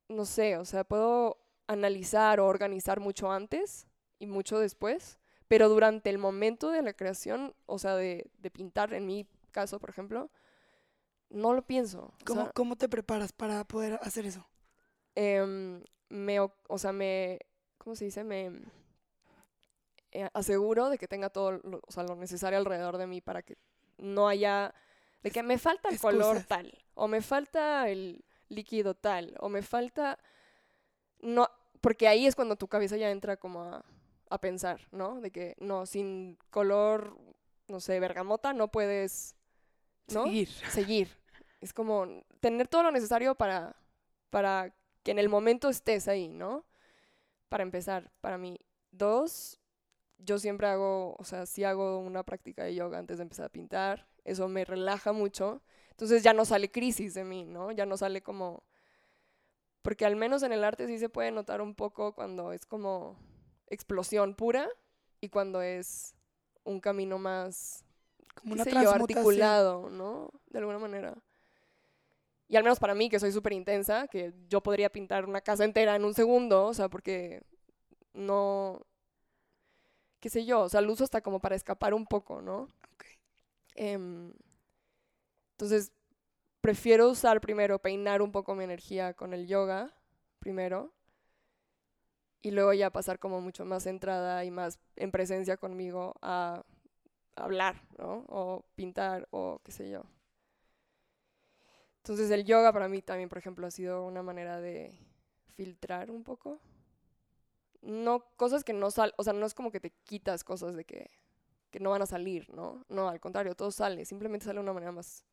[0.09, 3.87] no sé, o sea, puedo analizar o organizar mucho antes
[4.19, 8.93] y mucho después, pero durante el momento de la creación, o sea, de, de pintar,
[8.93, 10.31] en mi caso, por ejemplo,
[11.31, 12.13] no lo pienso.
[12.21, 14.47] o ¿Cómo, sea, cómo te preparas para poder hacer eso?
[15.15, 17.39] em, me, o sea, me,
[17.79, 18.25] ¿cómo se dice?
[18.25, 18.51] Me
[20.13, 23.43] eh, aseguro de que tenga todo lo, o sea, lo necesario alrededor de mí para
[23.43, 23.57] que
[23.99, 24.75] no haya,
[25.23, 29.63] de que me falta el color tal, o me falta el líquido tal, o me
[29.63, 30.19] falta,
[31.21, 31.49] no,
[31.81, 33.85] porque ahí es cuando tu cabeza ya entra como a,
[34.31, 35.21] a pensar, ¿no?
[35.21, 37.17] De que no, sin color,
[37.69, 39.37] no sé, bergamota no puedes,
[40.09, 40.25] ¿no?
[40.25, 40.49] Seguir.
[40.49, 41.09] seguir.
[41.61, 42.07] Es como
[42.41, 43.77] tener todo lo necesario para,
[44.31, 46.65] para que en el momento estés ahí, ¿no?
[47.49, 48.59] Para empezar, para mí.
[48.91, 49.61] Dos,
[50.19, 53.51] yo siempre hago, o sea, sí hago una práctica de yoga antes de empezar a
[53.51, 54.09] pintar.
[54.25, 55.63] Eso me relaja mucho.
[55.91, 57.73] Entonces ya no sale crisis de mí, ¿no?
[57.73, 58.63] Ya no sale como...
[59.83, 63.17] Porque al menos en el arte sí se puede notar un poco cuando es como
[63.69, 64.69] explosión pura
[65.21, 66.15] y cuando es
[66.65, 67.85] un camino más
[68.35, 70.31] Como una sé yo, articulado, ¿no?
[70.51, 71.17] De alguna manera.
[72.49, 75.65] Y al menos para mí, que soy súper intensa, que yo podría pintar una casa
[75.65, 77.43] entera en un segundo, o sea, porque
[78.15, 78.81] no,
[80.21, 82.63] qué sé yo, o sea, lo uso hasta como para escapar un poco, ¿no?
[82.63, 83.05] Ok.
[83.75, 84.33] Em,
[85.53, 85.93] entonces,
[86.69, 89.91] prefiero usar primero, peinar un poco mi energía con el yoga,
[90.39, 90.93] primero,
[92.43, 96.63] y luego ya pasar como mucho más centrada y más en presencia conmigo a
[97.37, 98.27] hablar, ¿no?
[98.29, 100.03] O pintar o qué sé yo.
[102.03, 104.93] Entonces el yoga para mí también, por ejemplo, ha sido una manera de
[105.55, 106.61] filtrar un poco.
[107.81, 110.85] No, cosas que no salen, o sea, no es como que te quitas cosas de
[110.85, 111.11] que,
[111.71, 112.85] que no van a salir, ¿no?
[112.91, 115.25] No, al contrario, todo sale, simplemente sale de una manera más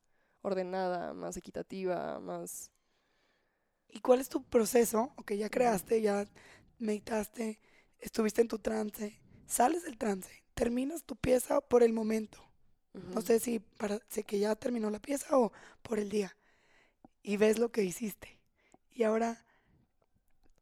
[0.46, 2.72] ordenada, más equitativa, más...
[3.90, 5.14] ¿Y cuál es tu proceso?
[5.18, 6.28] Ok, ya creaste, ya
[6.80, 7.60] meditaste,
[8.00, 12.40] estuviste en tu trance, sales del trance, terminas tu pieza por el momento.
[12.94, 16.36] No sé si para sé que ya terminó la pieza o por el día.
[17.24, 18.40] Y ves lo que hiciste.
[18.94, 19.46] Y ahora,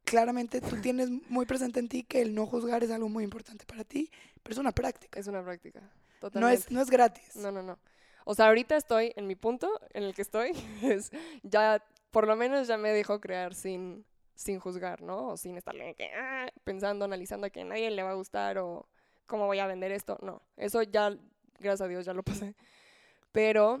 [0.04, 3.64] claramente tú tienes muy presente en ti que el no juzgar es algo muy importante
[3.66, 4.10] para ti,
[4.42, 5.18] pero es una práctica.
[5.20, 6.54] Es una práctica, No totalmente.
[6.58, 7.36] es, no es gratis.
[7.36, 7.78] No, no, no.
[8.24, 10.52] O sea, ahorita estoy en mi punto en el que estoy.
[10.82, 11.10] Es
[11.42, 15.28] ya, por lo menos ya me dejo crear sin, sin juzgar, ¿no?
[15.28, 18.88] O sin estarle que, ah, pensando, analizando que a nadie le va a gustar o
[19.26, 20.18] cómo voy a vender esto.
[20.22, 21.10] No, eso ya,
[21.58, 22.54] gracias a Dios, ya lo pasé.
[23.32, 23.80] Pero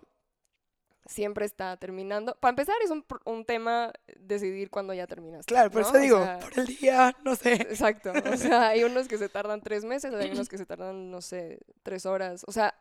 [1.06, 2.36] siempre está terminando.
[2.40, 5.46] Para empezar, es un, un tema decidir cuándo ya terminas.
[5.46, 5.88] Claro, por ¿no?
[5.88, 7.54] eso O digo, sea, por el día, no sé.
[7.54, 8.12] Exacto.
[8.32, 11.20] O sea, hay unos que se tardan tres meses, hay unos que se tardan, no
[11.20, 12.44] sé, tres horas.
[12.46, 12.74] O sea,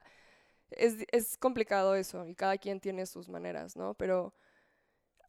[0.77, 3.93] es, es complicado eso y cada quien tiene sus maneras, ¿no?
[3.95, 4.33] Pero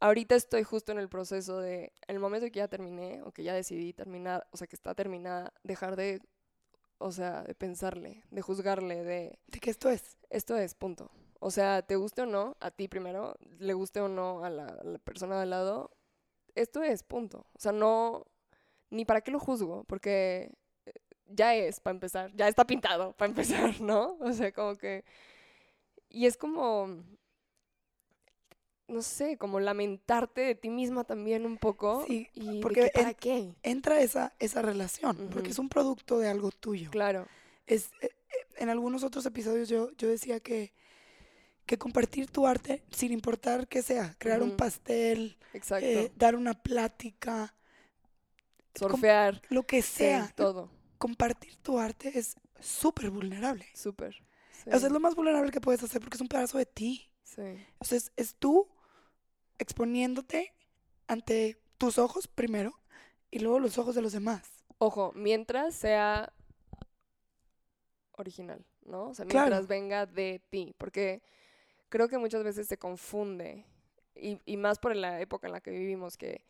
[0.01, 3.43] ahorita estoy justo en el proceso de, en el momento que ya terminé o que
[3.43, 6.21] ya decidí terminar, o sea, que está terminada, dejar de,
[6.99, 10.19] o sea, de pensarle, de juzgarle, de, De que esto es.
[10.31, 11.11] esto es, punto.
[11.41, 14.67] O sea, te guste o no, a ti primero, le guste o no a la,
[14.67, 15.91] a la persona de al lado,
[16.55, 17.47] esto es, punto.
[17.55, 18.27] O sea, no,
[18.91, 20.53] ni para qué lo juzgo, porque
[20.87, 20.93] eh,
[21.27, 24.17] ya es, para empezar, ya está pintado, para empezar, ¿no?
[24.21, 25.05] O sea, como que...
[26.15, 26.89] Y es como,
[28.89, 32.07] no sé, como lamentarte de ti misma también un poco.
[32.07, 33.55] Sí, y porque que, ¿para en- qué?
[33.63, 36.91] Entra esa, esa relación, porque es un producto de algo tuyo.
[36.91, 37.27] Claro,
[37.67, 40.73] Es, eh, eh, en algunos otros episodios yo, yo decía que,
[41.67, 45.39] que compartir tu arte, sin importar que sea, crear un pastel,
[45.81, 47.55] eh, dar una plática,
[48.77, 53.67] Surfear, lo que sí, sea, todo, compartir tu arte es súper vulnerable.
[53.75, 54.15] súper.
[54.67, 56.67] O sea, sí, es lo más vulnerable que puedes hacer porque es un pedazo de
[56.67, 57.11] ti.
[57.23, 57.43] sí.
[57.79, 58.69] O sea, es, es tú
[59.59, 60.53] exponiéndote
[61.07, 62.73] ante tus ojos primero
[63.31, 64.65] y luego los ojos de los demás.
[64.79, 66.33] Ojo, mientras sea
[68.13, 69.09] original, ¿no?
[69.09, 69.47] O sea, Claro.
[69.51, 71.23] mientras venga de ti, porque
[71.89, 73.67] creo que muchas veces se confunde,
[74.15, 76.45] y, y más por la época en la que vivimos, que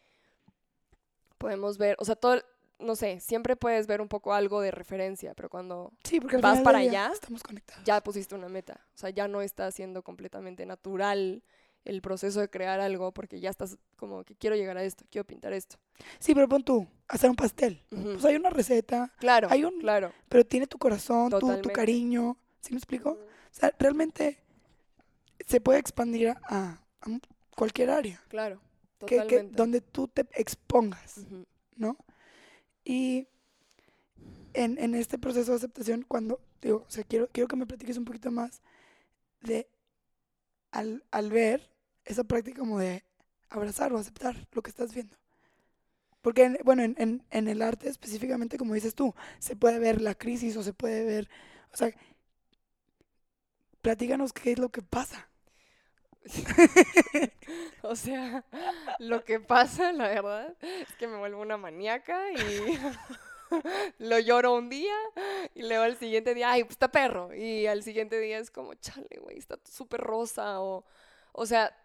[1.38, 2.42] podemos ver, o sea, todo,
[2.84, 6.42] no sé, siempre puedes ver un poco algo de referencia, pero cuando Sí, porque al
[6.42, 7.10] ¿Vas para allá?
[7.12, 7.82] estamos conectados.
[7.84, 11.42] ya pusiste una meta, o sea, ya no está siendo completamente natural
[11.84, 15.26] el proceso de crear algo, porque ya estás como que quiero llegar a esto, quiero
[15.26, 15.76] pintar esto.
[16.18, 17.82] Sí, pero pon tú, hacer un pastel.
[17.90, 20.10] Pues hay una receta, Claro, hay un- claro.
[20.30, 21.72] pero tiene tu corazón, tu, tu Totalmente.
[21.72, 22.38] cariño.
[22.60, 23.10] ¿Sí me explico?
[23.10, 23.18] O
[23.50, 24.38] sea, realmente
[25.46, 26.80] se puede expandir a,
[27.54, 28.22] cualquier área.
[28.28, 28.60] Claro,
[29.00, 29.56] Que, que- totalmente.
[29.56, 31.20] donde tú te expongas.
[31.76, 31.98] ¿no?
[32.84, 33.26] Y
[34.52, 37.96] en, en este proceso de aceptación, cuando, digo, o sea, quiero, quiero que me platiques
[37.98, 38.60] un poquito más
[39.42, 39.68] de,
[40.72, 41.70] al, al ver
[42.04, 43.02] esa práctica como de
[43.48, 45.16] abrazar o aceptar lo que estás viendo.
[46.22, 50.00] Porque, en- bueno, en, en, en el arte específicamente, como dices tú, se puede ver
[50.00, 51.28] la crisis o se puede ver,
[51.72, 51.90] o sea,
[53.82, 55.28] platícanos qué es lo que pasa.
[57.82, 58.44] O sea,
[58.98, 62.78] lo que pasa, la verdad, es que me vuelvo una maníaca y
[63.98, 64.94] lo lloro un día
[65.54, 67.34] y luego al siguiente día, ay, pues está perro.
[67.34, 70.60] Y al siguiente día es como, chale, güey, está súper rosa.
[70.60, 70.84] O,
[71.32, 71.76] o sea,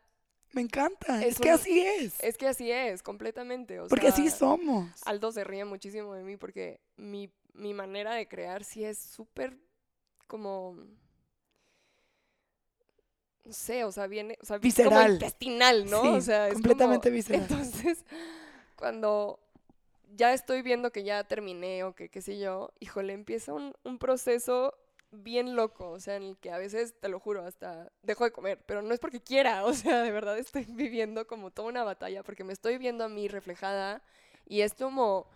[0.54, 2.16] Me encanta, Es es, que un- así es.
[2.20, 3.80] es que así es, completamente.
[3.80, 4.90] O porque así sea, somos.
[5.06, 9.58] Aldo se ríe muchísimo de mí porque mi, mi manera de crear sí es súper
[10.28, 10.78] como...
[13.46, 14.38] No sé, o sea, viene...
[14.42, 15.14] O sea, como Visceral.
[15.14, 16.02] intestinal, ¿no?
[16.02, 17.42] Sí, o sea, es completamente como- visceral.
[17.42, 18.06] Entonces,
[18.76, 19.40] cuando
[20.16, 23.98] ya estoy viendo que ya terminé o que qué sé yo, híjole, empieza un, un
[23.98, 24.76] proceso
[25.12, 28.32] bien loco, o sea, en el que a veces, te lo juro, hasta dejo de
[28.32, 31.84] comer, pero no es porque quiera, o sea, de verdad estoy viviendo como toda una
[31.84, 34.04] batalla, porque me estoy viendo a mí reflejada
[34.46, 35.28] y es como...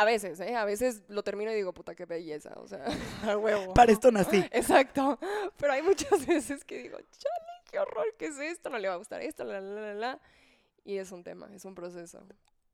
[0.00, 0.56] A veces, ¿eh?
[0.56, 2.86] A veces lo termino y digo, puta, qué belleza, o sea,
[3.22, 3.74] a huevo.
[3.74, 4.38] Para esto nací.
[4.50, 5.18] Exacto.
[5.58, 8.70] Pero hay muchas veces que digo, chale, qué horror, ¿qué es esto?
[8.70, 10.20] No le va a gustar esto, la, la, la, la.
[10.86, 12.26] Y es un tema, es un proceso.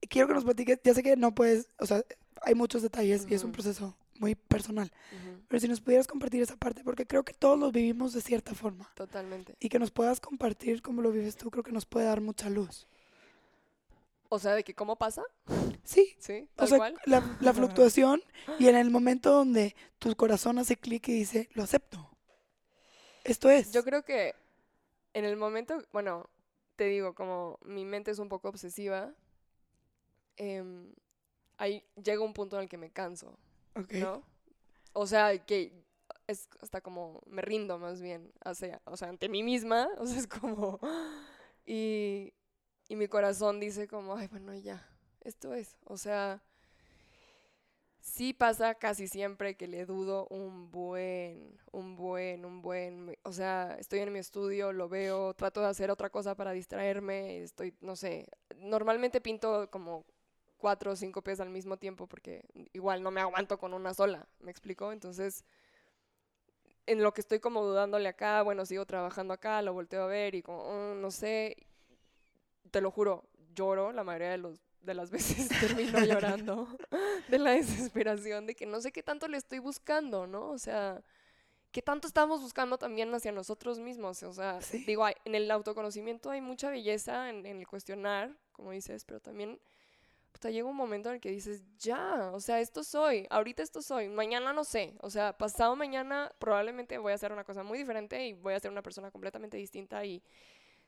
[0.09, 2.05] quiero que nos platiques, ya sé que no puedes, o sea,
[2.43, 4.93] hay muchos detalles y es un proceso muy personal,
[5.49, 8.55] pero si nos pudieras compartir esa parte, porque creo que todos lo vivimos de cierta
[8.55, 9.57] forma Totalmente.
[9.59, 12.49] y que nos puedas compartir cómo lo vives tú, creo que nos puede dar mucha
[12.49, 12.87] luz.
[14.29, 15.23] O sea, de que cómo pasa,
[15.85, 16.49] Sí, ¿sí?
[16.59, 17.01] o Tal sea, cual.
[17.07, 18.23] la, la fluctuación
[18.59, 22.11] y en el momento donde tu corazón hace clic y dice, lo acepto.
[23.25, 23.73] Esto es.
[23.73, 24.35] Yo creo que
[25.15, 26.29] en el momento, bueno,
[26.77, 29.15] te digo, como mi mente es un poco obsesiva,
[30.37, 30.93] em,
[31.59, 33.39] ahí llega un punto en el que me canso,
[33.75, 33.93] Ok.
[33.95, 34.23] ¿no?
[34.93, 35.73] O sea, que
[36.27, 40.19] es hasta como me rindo más bien hacia, o sea, ante mí misma, o sea,
[40.19, 40.81] es como
[41.67, 42.33] y,
[42.88, 44.87] y mi corazón dice como, ay, bueno, ya,
[45.22, 46.42] esto es, o sea,
[48.01, 53.77] sí pasa casi siempre que le dudo un buen, un buen, un buen, o sea,
[53.79, 57.96] estoy en mi estudio, lo veo, trato de hacer otra cosa para distraerme, estoy, no
[57.96, 60.05] sé, normalmente pinto como
[60.59, 64.27] cuatro o cinco piezas al mismo tiempo porque igual no me aguanto con una sola,
[64.40, 64.92] ¿me explico?
[64.92, 65.44] Entonces,
[66.87, 70.35] en lo que estoy como dudándole acá, bueno, sigo trabajando acá, lo volteo a ver
[70.35, 71.57] y como, "Mm, no sé,
[72.71, 73.25] te lo juro,
[73.55, 76.69] lloro la mayoría de los de las veces termino llorando
[77.29, 80.51] de la desesperación de que no sé qué tanto le estoy buscando, ¿no?
[80.51, 81.03] O sea,
[81.73, 84.23] qué tanto estamos buscando también hacia nosotros mismos.
[84.23, 84.85] O sea, Sí.
[84.87, 89.21] digo, hay- en el autoconocimiento hay mucha belleza en, en el cuestionar, como dices, pero
[89.21, 89.61] también
[90.33, 93.81] puta, llega un momento en el que dices, ya, o sea, esto soy, ahorita esto
[93.83, 97.79] soy, mañana no sé, o sea, pasado mañana probablemente voy a hacer una cosa muy
[97.79, 100.23] diferente y voy a ser una persona completamente distinta y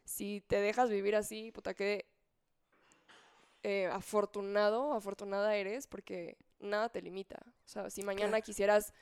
[0.09, 2.07] si te dejas vivir así, puta, que
[3.63, 7.39] eh, afortunado, afortunada eres porque nada te limita.
[7.65, 8.95] O sea, si mañana quisieras,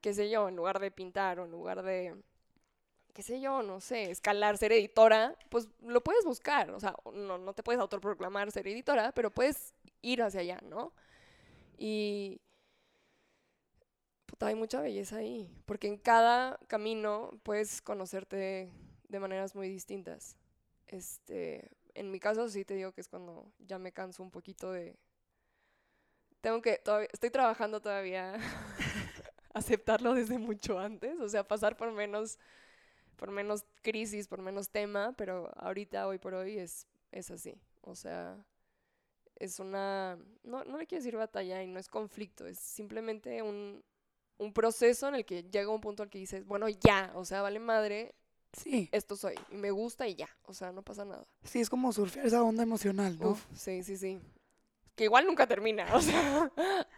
[0.00, 2.14] qué sé yo, en lugar de pintar o en lugar de,
[3.12, 6.70] qué sé yo, no sé, escalar, ser editora, pues lo puedes buscar.
[6.70, 10.92] O sea, no, no te puedes autoproclamar ser editora, pero puedes ir hacia allá, ¿no?
[11.76, 12.40] Y
[14.26, 18.70] puta, hay mucha belleza ahí, porque en cada camino puedes conocerte
[19.08, 20.36] de maneras muy distintas.
[20.86, 24.70] Este, en mi caso sí te digo que es cuando ya me canso un poquito
[24.72, 24.96] de
[26.40, 28.34] tengo que todavía estoy trabajando todavía
[29.54, 32.38] aceptarlo desde mucho antes, o sea, pasar por menos
[33.16, 37.58] por menos crisis, por menos tema, pero ahorita hoy por hoy es es así.
[37.80, 38.36] O sea,
[39.36, 43.82] es una no no le quiero decir batalla y no es conflicto, es simplemente un
[44.38, 47.42] un proceso en el que llega un punto al que dices, bueno, ya, o sea,
[47.42, 48.14] vale madre,
[48.52, 51.26] Sí, esto soy, y me gusta y ya, o sea, no pasa nada.
[51.44, 53.30] sí, es como surfear esa onda emocional, ¿no?
[53.32, 54.18] Uf, sí, sí, sí.
[54.94, 56.50] Que igual nunca termina, o sea,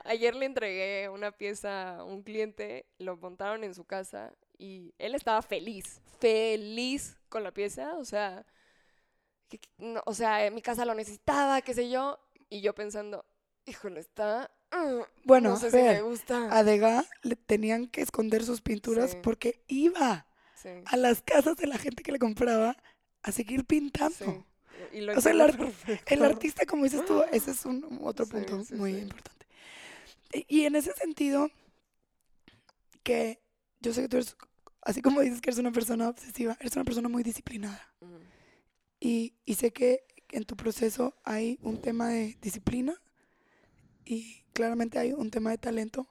[0.05, 5.15] ayer le entregué una pieza a un cliente, lo montaron en su casa y él
[5.17, 8.47] estaba feliz, feliz con la pieza, o sea,
[9.49, 13.25] que- que- no, o sea, mi casa lo necesitaba, qué sé yo, y yo pensando,
[13.67, 14.51] híjole, está...
[14.71, 16.57] mm, Bueno, no a sé si me gusta.
[16.57, 19.19] a Degas le tenían que esconder sus pinturas Sí.
[19.23, 20.27] porque iba
[20.63, 22.77] Sí, a las casas de la gente que le compraba
[23.23, 24.15] a seguir pintando.
[24.17, 24.45] sí.
[24.93, 26.15] Y lo O sea, el entiendo ar- perfecto.
[26.15, 29.47] El artista, como dices tú, ese es un otro punto muy importante.
[30.33, 31.51] Y, y en ese sentido,
[33.03, 33.41] que
[33.81, 34.37] yo sé que tú eres,
[34.83, 37.93] así como dices que eres una persona obsesiva, eres una persona muy disciplinada.
[38.01, 38.19] Ujú.
[39.01, 42.95] Y, y sé que en tu proceso hay un tema de disciplina
[44.05, 46.09] y claramente hay un tema de talento,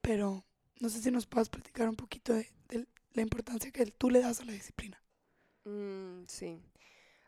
[0.00, 0.44] pero
[0.80, 2.50] no sé si nos puedas platicar un poquito de
[3.14, 5.02] la importancia que tú le das a la disciplina.
[5.64, 6.60] Mm, sí.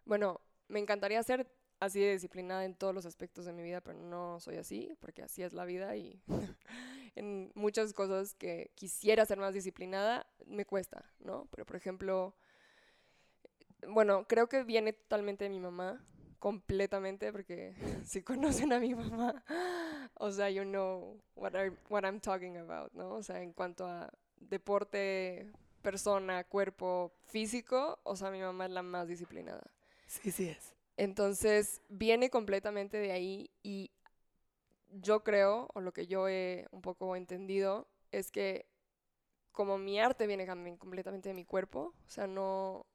[0.05, 3.99] Bueno, me encantaría ser así de disciplinada en todos los aspectos de mi vida, pero
[4.01, 6.23] no soy así, porque así es la vida y
[7.17, 11.49] en muchas cosas que quisiera ser más disciplinada me cuesta, ¿no?
[11.51, 12.37] Pero por ejemplo,
[13.89, 16.05] bueno, creo que viene totalmente de mi mamá,
[16.39, 17.75] completamente, porque
[18.07, 19.45] si conocen a mi mamá,
[20.15, 23.15] o sea, you know what, I- what I'm talking about, ¿no?
[23.15, 28.83] O sea, en cuanto a deporte, persona, cuerpo, físico, o sea, mi mamá es la
[28.83, 29.63] más disciplinada.
[30.07, 30.75] Sí, sí es.
[30.97, 33.91] Entonces, viene completamente de ahí y
[34.91, 38.67] yo creo, o lo que yo he un poco entendido, es que
[39.53, 42.87] como mi arte viene también completamente de mi cuerpo, o sea, no...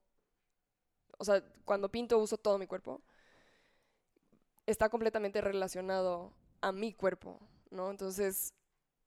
[1.18, 3.02] O sea, cuando pinto uso todo mi cuerpo,
[4.66, 7.90] está completamente relacionado a mi cuerpo, ¿no?
[7.90, 8.54] Entonces,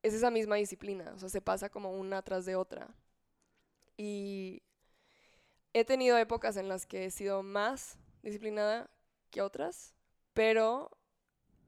[0.03, 2.89] es esa misma disciplina, o sea, se pasa como una tras de otra.
[4.03, 4.63] Y
[5.73, 8.89] he tenido épocas en las que he sido más disciplinada
[9.29, 9.93] que otras,
[10.33, 10.89] pero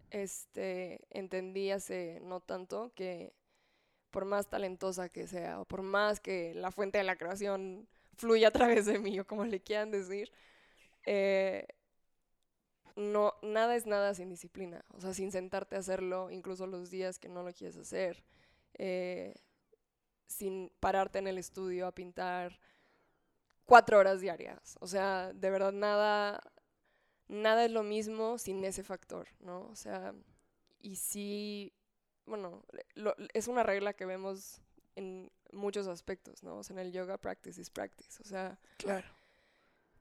[0.10, 3.36] este entendí hace no tanto que
[4.10, 8.48] por más talentosa que sea o por más que la fuente de la creación fluya
[8.48, 10.32] a través de mí o como le quieran decir,
[11.06, 11.68] eh,
[12.96, 17.30] nada es nada sin disciplina, o sea, sin sentarte a hacerlo, incluso los días que
[17.30, 18.24] no lo quieres hacer,
[18.74, 19.36] eh,
[20.28, 22.60] sin pararte en el estudio a pintar
[23.66, 24.78] cuatro horas diarias.
[24.82, 26.42] O sea, de verdad nada,
[27.28, 29.68] nada es lo mismo sin ese factor, ¿no?
[29.70, 30.14] O sea,
[30.82, 31.74] y sí,
[32.26, 32.64] bueno,
[32.96, 34.62] lo- es una regla que vemos
[34.96, 36.58] en muchos aspectos, ¿no?
[36.58, 38.22] O sea, en el yoga, practice is practice.
[38.22, 39.08] O sea, Claro.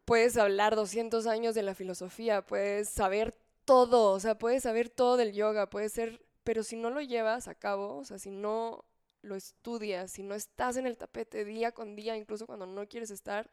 [0.04, 5.16] puedes hablar 200 años de la filosofía, puedes saber todo, o sea, puedes saber todo
[5.16, 8.84] del yoga, puedes ser, pero si no lo llevas a cabo, o sea, si no
[9.22, 13.10] lo estudias, si no estás en el tapete día con día, incluso cuando no quieres
[13.10, 13.48] estar,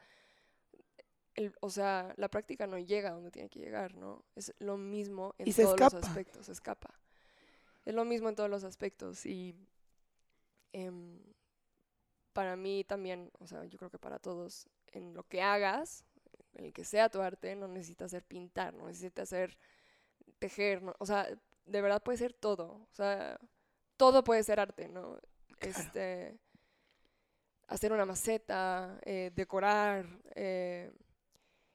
[1.35, 4.23] el- o sea, la práctica no llega a donde tiene que llegar, ¿no?
[4.35, 6.93] Es lo mismo en Y todos los aspectos, se escapa.
[7.85, 9.55] Es lo mismo en todos los aspectos y
[10.73, 11.19] em,
[12.33, 16.05] para mí también, o sea, yo creo que para todos, en lo que hagas,
[16.53, 19.57] en el que sea tu arte, no necesitas ser pintar, no necesitas ser
[20.39, 21.27] tejer, no- o sea,
[21.65, 23.39] de verdad puede ser todo, o sea,
[23.97, 25.19] todo puede ser arte, ¿no?
[25.59, 25.79] Claro.
[25.79, 26.39] Este,
[27.69, 30.05] hacer una maceta, eh, decorar,
[30.35, 30.91] eh,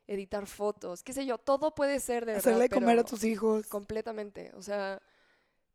[0.07, 3.67] editar fotos, qué sé yo, todo puede ser de verdad, Hacerle comer a tus hijos.
[3.69, 5.01] Completamente, o sea,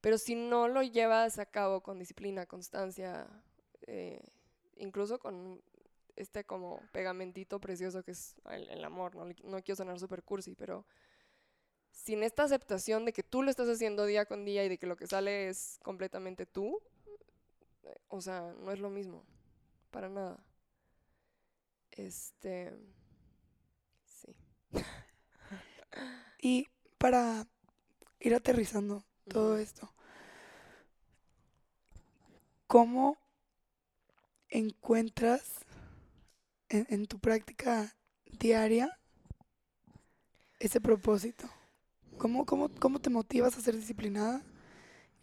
[0.02, 3.28] pero si no lo llevas a cabo con disciplina, constancia,
[3.88, 4.22] eh,
[4.76, 5.62] incluso con
[6.16, 9.26] este como pegamentito precioso que es el, el amor, ¿no?
[9.26, 10.86] no quiero sonar super cursi, pero
[11.92, 14.86] sin esta aceptación de que tú lo estás haciendo día con día y de que
[14.86, 16.82] lo que sale es completamente tú,
[18.08, 19.24] o sea, no es lo mismo,
[19.92, 20.44] para nada.
[21.92, 22.74] Este,
[24.06, 24.36] sí.
[26.42, 26.68] Y
[26.98, 27.48] para
[28.22, 29.94] ir aterrizando todo esto,
[32.66, 33.18] ¿cómo
[34.48, 35.66] encuentras
[36.70, 37.94] en, en tu práctica
[38.26, 38.98] diaria
[40.60, 41.50] ese propósito?
[42.18, 44.44] ¿Cómo, cómo, ¿Cómo te motivas a ser disciplinada?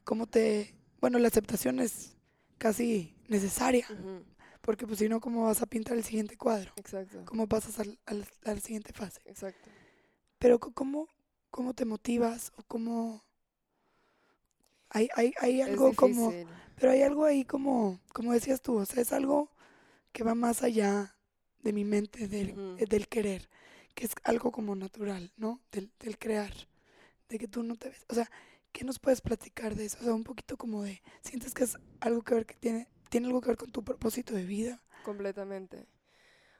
[0.04, 0.74] ¿Cómo te...
[1.00, 2.15] Bueno, la aceptación es
[2.58, 4.24] casi necesaria, Ujú,
[4.62, 6.72] porque pues si no, ¿cómo vas a pintar el siguiente cuadro?
[6.76, 9.22] Exacto, ¿Cómo pasas al, al- a la siguiente fase?
[9.24, 9.70] exacto.
[10.38, 11.08] Pero ¿cómo,
[11.50, 13.22] cómo te motivas o cómo...
[14.90, 16.36] Hay, hay, hay algo como...
[16.76, 19.50] Pero hay algo ahí como, como decías tú, o sea, es algo
[20.12, 21.16] que va más allá
[21.62, 22.78] de mi mente, del, Ujú.
[22.78, 23.48] eh, del querer,
[23.94, 25.60] que es algo como natural, ¿no?
[25.72, 26.52] Del, del crear,
[27.28, 28.06] de que tú no te ves.
[28.10, 28.30] O sea,
[28.76, 29.96] ¿qué nos puedes platicar de eso?
[30.00, 33.26] O sea, un poquito como de, ¿sientes que es algo que ver que tiene, tiene
[33.26, 34.82] algo que ver con tu propósito de vida?
[35.02, 35.86] Completamente.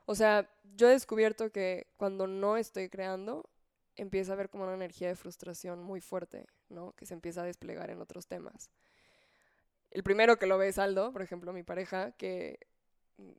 [0.07, 3.51] O sea, yo he descubierto que cuando no estoy creando,
[3.97, 6.93] empieza a haber como una energía de frustración muy fuerte, ¿no?
[6.93, 8.71] Que se empieza a desplegar en otros temas.
[9.91, 12.61] El primero que lo ve es Aldo, por ejemplo, mi pareja, que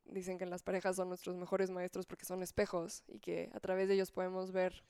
[0.06, 3.88] dicen que las parejas son nuestros mejores maestros porque son espejos y que a través
[3.88, 4.84] de ellos podemos ver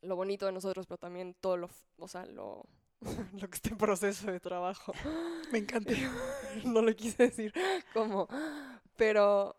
[0.00, 1.68] lo bonito de nosotros, pero también todo lo,
[1.98, 2.66] o sea, lo,
[3.40, 4.92] lo que está en proceso de trabajo.
[5.52, 5.92] Me encanta.
[6.64, 7.52] no lo quise decir
[7.92, 8.28] como,
[8.96, 9.56] pero,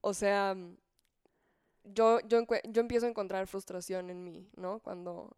[0.00, 0.56] o sea,
[1.84, 4.80] yo, yo, yo empiezo a encontrar frustración en mí, ¿no?
[4.80, 5.36] Cuando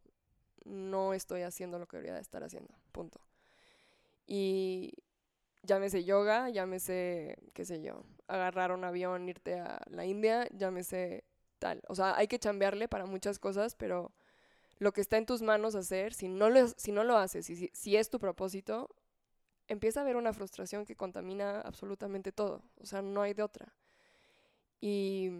[0.64, 3.20] no estoy haciendo lo que debería de estar haciendo, punto.
[4.26, 4.92] Y
[5.62, 11.24] llámese yoga, llámese, qué sé yo, agarrar un avión, irte a la India, llámese
[11.58, 11.82] tal.
[11.88, 14.12] O sea, hay que chambearle para muchas cosas, pero
[14.78, 17.70] lo que está en tus manos hacer, si no lo, si no lo haces, si,
[17.72, 18.90] si es tu propósito,
[19.68, 22.62] empieza a haber una frustración que contamina absolutamente todo.
[22.80, 23.72] O sea, no hay de otra.
[24.80, 25.30] Y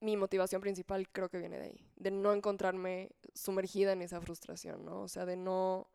[0.00, 4.84] mi motivación principal creo que viene de ahí, de no encontrarme sumergida en esa frustración,
[4.84, 5.02] ¿no?
[5.02, 5.88] O sea, de no...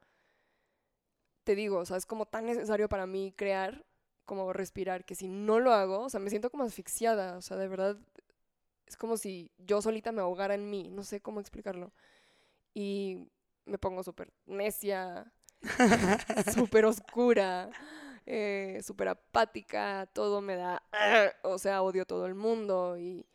[1.44, 3.84] Te digo, o sea, es como tan necesario para mí crear
[4.26, 7.58] como respirar, que si no lo hago, o sea, me siento como asfixiada, o sea,
[7.58, 7.98] de verdad,
[8.92, 11.94] es como si yo solita me ahogara en mí, no sé cómo explicarlo.
[12.74, 13.30] Y
[13.66, 15.32] me pongo súper necia,
[16.54, 17.70] súper oscura,
[18.26, 20.84] eh, súper apática, todo me da,
[21.44, 23.26] o sea, odio todo el mundo y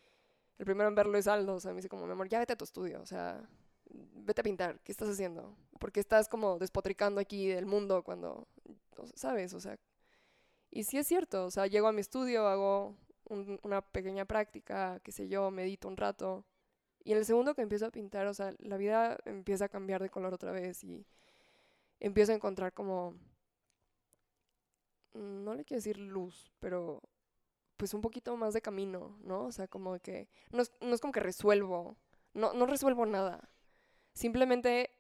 [0.59, 2.53] el primero en verlo es Aldo, o sea, me dice como, mi amor, ya vete
[2.53, 3.43] a tu estudio, o sea,
[3.89, 5.57] vete a pintar, ¿qué estás haciendo?
[5.81, 8.47] Porque estás como despotricando aquí del mundo cuando,
[9.15, 9.55] ¿sabes?
[9.55, 9.79] O sea,
[10.71, 12.95] y sí es cierto, o sea, llego a mi estudio, hago
[13.29, 16.45] un- una pequeña práctica, qué sé yo, medito un rato,
[17.05, 20.03] y en el segundo que empiezo a pintar, o sea, la vida empieza a cambiar
[20.03, 21.07] de color otra vez y
[22.01, 23.15] empiezo a encontrar como,
[25.15, 27.03] mm, no le quiero decir luz, pero
[27.77, 29.45] pues un poquito más de camino, ¿no?
[29.47, 31.97] O sea, como que, no es, no es como que resuelvo,
[32.35, 33.51] no, no resuelvo nada.
[34.15, 34.91] Simplemente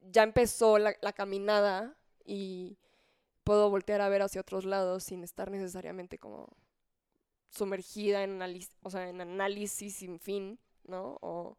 [0.00, 2.78] ya empezó la, la caminada y
[3.44, 6.48] puedo voltear a ver hacia otros lados sin estar necesariamente como
[7.50, 8.40] sumergida en,
[8.82, 11.18] o sea, en análisis sin fin, ¿no?
[11.22, 11.58] O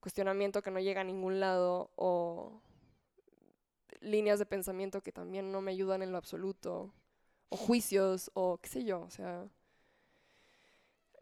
[0.00, 2.60] cuestionamiento que no llega a ningún lado o
[4.00, 6.92] líneas de pensamiento que también no me ayudan en lo absoluto
[7.48, 9.48] o juicios o qué sé yo, o sea,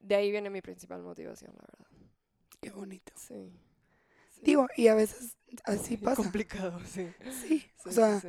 [0.00, 1.86] de ahí viene mi principal motivación, la verdad.
[2.60, 3.12] Qué bonito.
[3.16, 3.52] Sí.
[4.42, 6.22] Digo, y a veces así pasa.
[6.22, 7.08] Complicado, sí.
[7.42, 8.28] Sí, Sí, o sea, sí.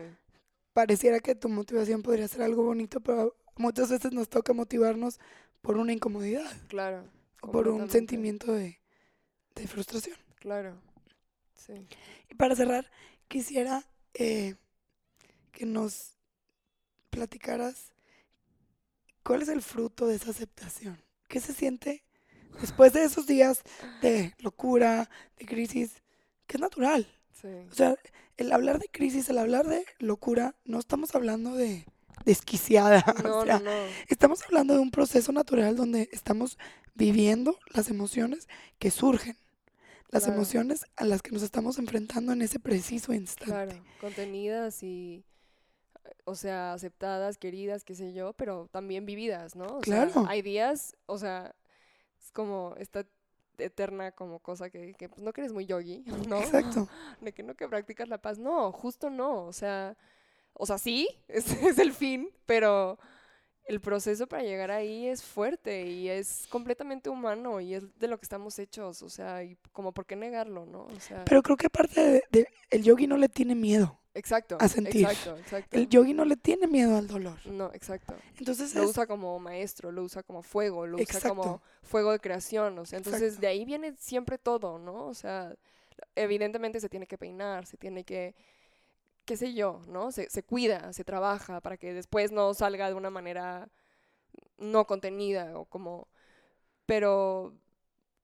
[0.73, 5.19] pareciera que tu motivación podría ser algo bonito, pero muchas veces nos toca motivarnos
[5.61, 7.03] por una incomodidad Claro.
[7.41, 8.79] o por un sentimiento de,
[9.55, 10.17] de frustración.
[10.39, 10.75] Claro.
[11.55, 11.87] Sí.
[12.29, 12.89] Y para cerrar,
[13.27, 13.83] quisiera
[14.13, 14.55] eh,
[15.51, 16.13] que nos
[17.09, 17.91] platicaras
[19.23, 21.01] cuál es el fruto de esa aceptación.
[21.27, 22.03] ¿Qué se siente
[22.61, 23.63] después de esos días
[24.01, 26.01] de locura, de crisis,
[26.45, 27.07] que es natural?
[27.33, 27.47] Sí.
[27.69, 27.95] O sea,
[28.37, 31.85] el hablar de crisis, el hablar de locura, no estamos hablando de
[32.25, 33.03] desquiciada.
[33.23, 33.87] No, o sea, no, no.
[34.07, 36.57] estamos hablando de un proceso natural donde estamos
[36.95, 38.47] viviendo las emociones
[38.79, 39.37] que surgen,
[40.09, 40.37] las Claro.
[40.37, 43.51] emociones a las que nos estamos enfrentando en ese preciso instante.
[43.51, 45.23] Claro, contenidas y,
[46.25, 49.65] o sea, aceptadas, queridas, qué sé yo, pero también vividas, ¿no?
[49.65, 50.25] O sea, Claro.
[50.27, 51.53] hay días, o sea,
[52.23, 53.05] es como esta
[53.59, 56.39] eterna como cosa que, que pues no que eres muy yogi, ¿no?
[56.39, 56.87] Exacto.
[57.21, 58.37] De que no que practicas la paz.
[58.39, 59.97] No, justo no, o sea,
[60.57, 62.97] o sea, sí, ese es el fin, pero
[63.65, 68.17] el proceso para llegar ahí es fuerte y es completamente humano y es de lo
[68.17, 70.83] que estamos hechos, o sea, y como por qué negarlo, ¿no?
[70.85, 73.99] O sea, Pero creo que aparte de, de- el yogi no le tiene miedo.
[74.13, 75.01] exacto, a sentir.
[75.05, 75.77] exacto, exacto.
[75.77, 77.37] El yogi no le tiene miedo al dolor.
[77.45, 78.15] No, exacto.
[78.39, 82.19] Entonces Lo es- usa como maestro, lo usa como fuego, lo usa como fuego de
[82.19, 83.41] creación, o sea, entonces Exacto.
[83.41, 85.07] de ahí viene siempre todo, ¿no?
[85.07, 85.53] O sea,
[86.15, 88.33] evidentemente se tiene que peinar, se tiene que,
[89.27, 90.11] qué sé yo, ¿no?
[90.11, 93.69] Se, se cuida, se trabaja para que después no salga de una manera
[94.57, 96.07] no contenida o como,
[96.85, 97.53] pero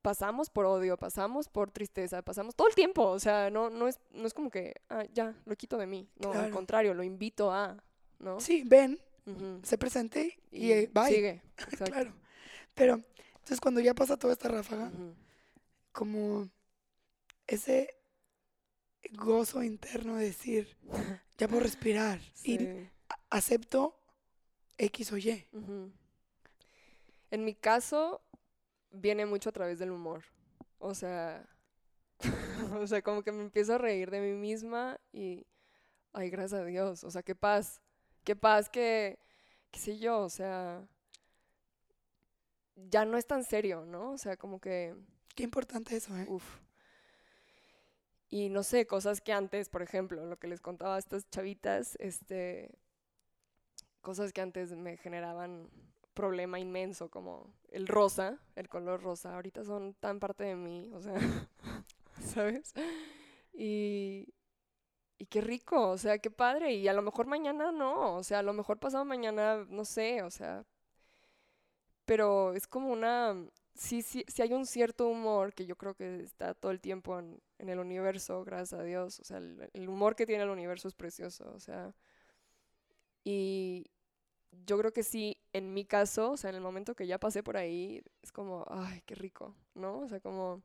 [0.01, 3.99] pasamos por odio, pasamos por tristeza, pasamos todo el tiempo, o sea, no, no, es,
[4.11, 7.51] no es como que, ah, ya, lo quito de mí, no, al contrario, lo invito
[7.51, 7.83] a,
[8.19, 8.39] ¿no?
[8.39, 8.97] sí, ven,
[9.63, 11.07] se presente y, Y eh, bye.
[11.07, 11.41] sigue.
[11.77, 12.13] Claro.
[12.73, 13.01] Pero
[13.33, 14.89] entonces cuando ya pasa toda esta ráfaga,
[15.91, 16.49] como
[17.45, 17.95] ese
[19.11, 20.77] gozo interno de decir,
[21.37, 22.89] ya puedo respirar y Sí.
[23.29, 23.95] acepto
[24.77, 25.45] X o Y.
[27.31, 28.21] En mi caso,
[28.91, 30.23] viene mucho a través del humor.
[30.79, 31.45] O sea,
[32.81, 35.45] o sea, como que me empiezo a reír de mí misma y,
[36.13, 37.03] ay, gracias a Dios.
[37.03, 37.81] O sea, qué paz,
[38.23, 39.19] qué paz que,
[39.71, 40.85] qué sé yo, o sea,
[42.75, 44.11] ya no es tan serio, ¿no?
[44.11, 44.95] O sea, como que,
[45.35, 46.25] Qué importante eso, ¿eh?
[46.29, 46.59] uff.
[48.33, 51.95] Y no sé, cosas que antes, por ejemplo, lo que les contaba a estas chavitas,
[51.99, 52.71] este,
[54.01, 55.69] cosas que antes me generaban
[56.15, 60.99] problema inmenso, como el rosa, el color rosa, ahorita son tan parte de mí, o
[60.99, 61.13] sea,
[62.25, 62.73] ¿sabes?
[63.53, 64.33] Y,
[65.19, 68.39] y qué rico, o sea, qué padre, y a lo mejor mañana no, o sea,
[68.39, 70.65] a lo mejor pasado mañana, no sé, o sea,
[72.05, 73.35] pero es como una,
[73.75, 77.19] sí, sí, sí hay un cierto humor que yo creo que está todo el tiempo
[77.19, 80.95] en, el universo, gracias a Dios, o sea, el, humor que tiene el universo es
[80.95, 81.95] precioso, o sea,
[83.23, 83.89] y
[84.65, 87.41] yo creo que sí, en mi caso, o sea, en el momento que ya pasé
[87.43, 89.99] por ahí, es como, ay, qué rico, ¿no?
[89.99, 90.61] O sea, como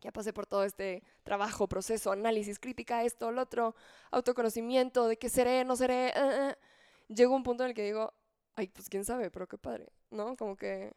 [0.00, 3.74] ya pasé por todo este trabajo, proceso, análisis, crítica, esto, lo otro,
[4.10, 6.56] autoconocimiento, de qué seré, no seré, eh, eh.
[7.08, 8.12] llegó un punto en el que digo,
[8.54, 10.36] ay, pues quién sabe, pero qué padre, ¿no?
[10.36, 10.92] Como que...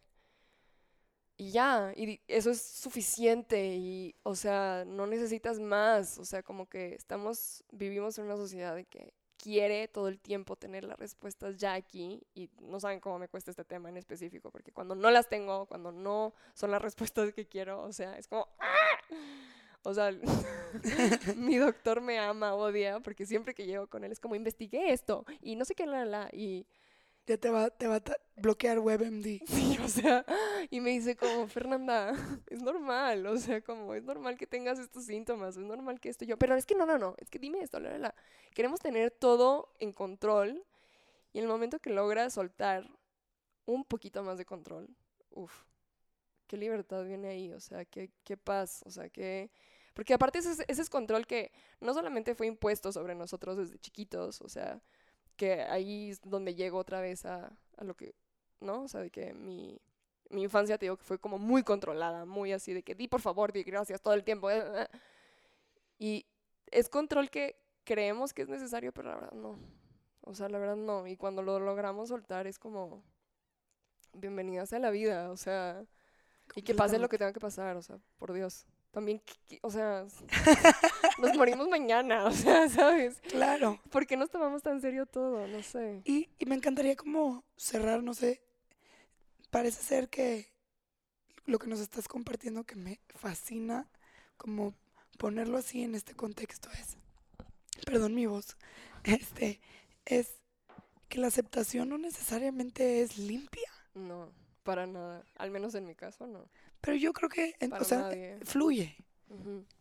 [1.39, 6.67] Y ya, y eso es suficiente y, o sea, no necesitas más, o sea, como
[6.67, 11.75] que estamos, vivimos en una sociedad que quiere todo el tiempo tener las respuestas ya
[11.75, 15.29] aquí y no saben cómo me cuesta este tema en específico, porque cuando no las
[15.29, 18.47] tengo, cuando no son las respuestas que quiero, o sea, es como...
[18.59, 19.15] ¡ah!
[19.83, 20.11] O sea,
[21.37, 25.23] mi doctor me ama, odia, porque siempre que llego con él es como investigué esto
[25.39, 26.65] y no sé qué, la, la", y
[27.27, 28.03] Ya te va, te va a
[28.37, 29.41] bloquear WebMD.
[29.47, 30.25] Sí, o sea,
[30.69, 32.13] y me dice como, Fernanda,
[32.47, 36.25] es normal, o sea, como, es normal que tengas estos síntomas, es normal que esto
[36.25, 38.15] yo, pero es que no, no, no, es que dime esto, la, la, la.
[38.53, 40.63] Queremos tener todo en control
[41.33, 42.89] y en el momento que logras soltar
[43.65, 44.89] un poquito más de control,
[45.31, 45.53] uff,
[46.47, 49.51] qué libertad viene ahí, o sea, qué, qué paz, o sea, qué...
[49.93, 51.51] Porque aparte ese, es- ese es control que
[51.81, 54.81] no solamente fue impuesto sobre nosotros desde chiquitos, o sea,
[55.37, 58.15] que ahí es donde llego otra vez a, a lo que,
[58.59, 58.83] ¿no?
[58.83, 59.79] O sea, de que mi,
[60.29, 63.21] mi infancia, te digo, que fue como muy controlada, muy así, de que di por
[63.21, 64.49] favor, di gracias todo el tiempo.
[64.51, 64.87] eh, eh.
[65.99, 66.25] Y
[66.71, 69.59] es control que creemos que es necesario, pero la verdad no.
[70.21, 71.07] O sea, la verdad no.
[71.07, 73.03] Y cuando lo logramos soltar es como,
[74.13, 75.85] bienvenidas a la vida, o sea,
[76.55, 78.65] y que pase lo que tenga que pasar, o sea, por Dios.
[78.97, 79.21] También,
[79.61, 80.07] o sea,
[81.19, 83.19] nos morimos mañana, o sea, ¿sabes?
[83.29, 83.79] Claro.
[83.91, 85.45] ¿Por qué nos tomamos tan serio todo?
[85.45, 86.01] No sé.
[86.03, 88.41] Y, y me encantaría como cerrar, no sé,
[89.51, 90.51] parece ser que
[91.45, 93.87] lo que nos estás compartiendo que me fascina
[94.35, 94.73] como
[95.19, 96.97] ponerlo así en este contexto es,
[97.85, 98.57] perdón mi voz,
[99.03, 99.61] este,
[100.05, 100.39] es
[101.07, 103.69] que la aceptación no necesariamente es limpia.
[103.93, 104.31] No,
[104.63, 105.23] para nada.
[105.37, 106.49] Al menos en mi caso, no.
[106.87, 108.39] Pero yo creo que, en- Para o sea, nadie.
[108.45, 108.95] fluye.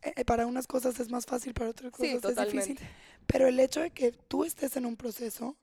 [0.01, 2.73] Eh, eh, para unas cosas es más fácil, para otras cosas Sí, es totalmente.
[2.73, 2.79] difícil.
[3.25, 5.55] Pero el hecho de que tú estés en un proceso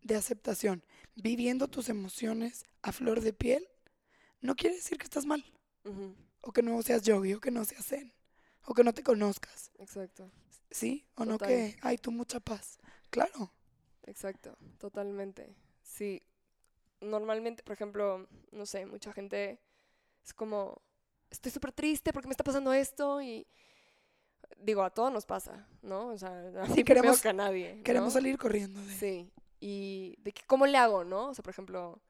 [0.00, 0.82] de aceptación,
[1.14, 3.68] viviendo tus emociones a flor de piel,
[4.40, 5.44] no quiere decir que estás mal,
[6.40, 8.14] o que no seas yogi, o que no seas zen,
[8.64, 10.30] o que no te conozcas, Exacto,
[10.70, 11.06] ¿sí?
[11.16, 12.78] O no que hay tú mucha paz.
[13.10, 13.52] Claro,
[14.04, 15.54] exacto, totalmente.
[15.82, 16.22] Sí,
[17.02, 19.60] normalmente, por ejemplo, no sé, mucha gente
[20.24, 20.82] es como,
[21.36, 23.46] estoy súper triste porque me está pasando esto y
[24.58, 26.08] digo, a todos nos pasa, ¿no?
[26.08, 26.30] O sea,
[26.62, 27.82] a queremos- que a nadie.
[27.82, 28.94] queremos salir corriendo de...
[28.94, 29.30] Sí,
[29.60, 31.28] y de que, ¿cómo le hago, no?
[31.28, 32.00] O sea, por ejemplo,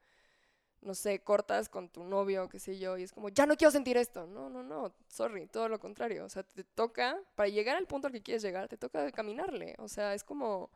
[0.81, 3.71] no sé, cortas con tu novio, qué sé yo, y es como, ya no quiero
[3.71, 4.27] sentir esto.
[4.27, 6.25] No, no, no, sorry, todo lo contrario.
[6.25, 9.75] O sea, te toca, para llegar al punto al que quieres llegar, te toca caminarle.
[9.79, 10.69] O sea, es como,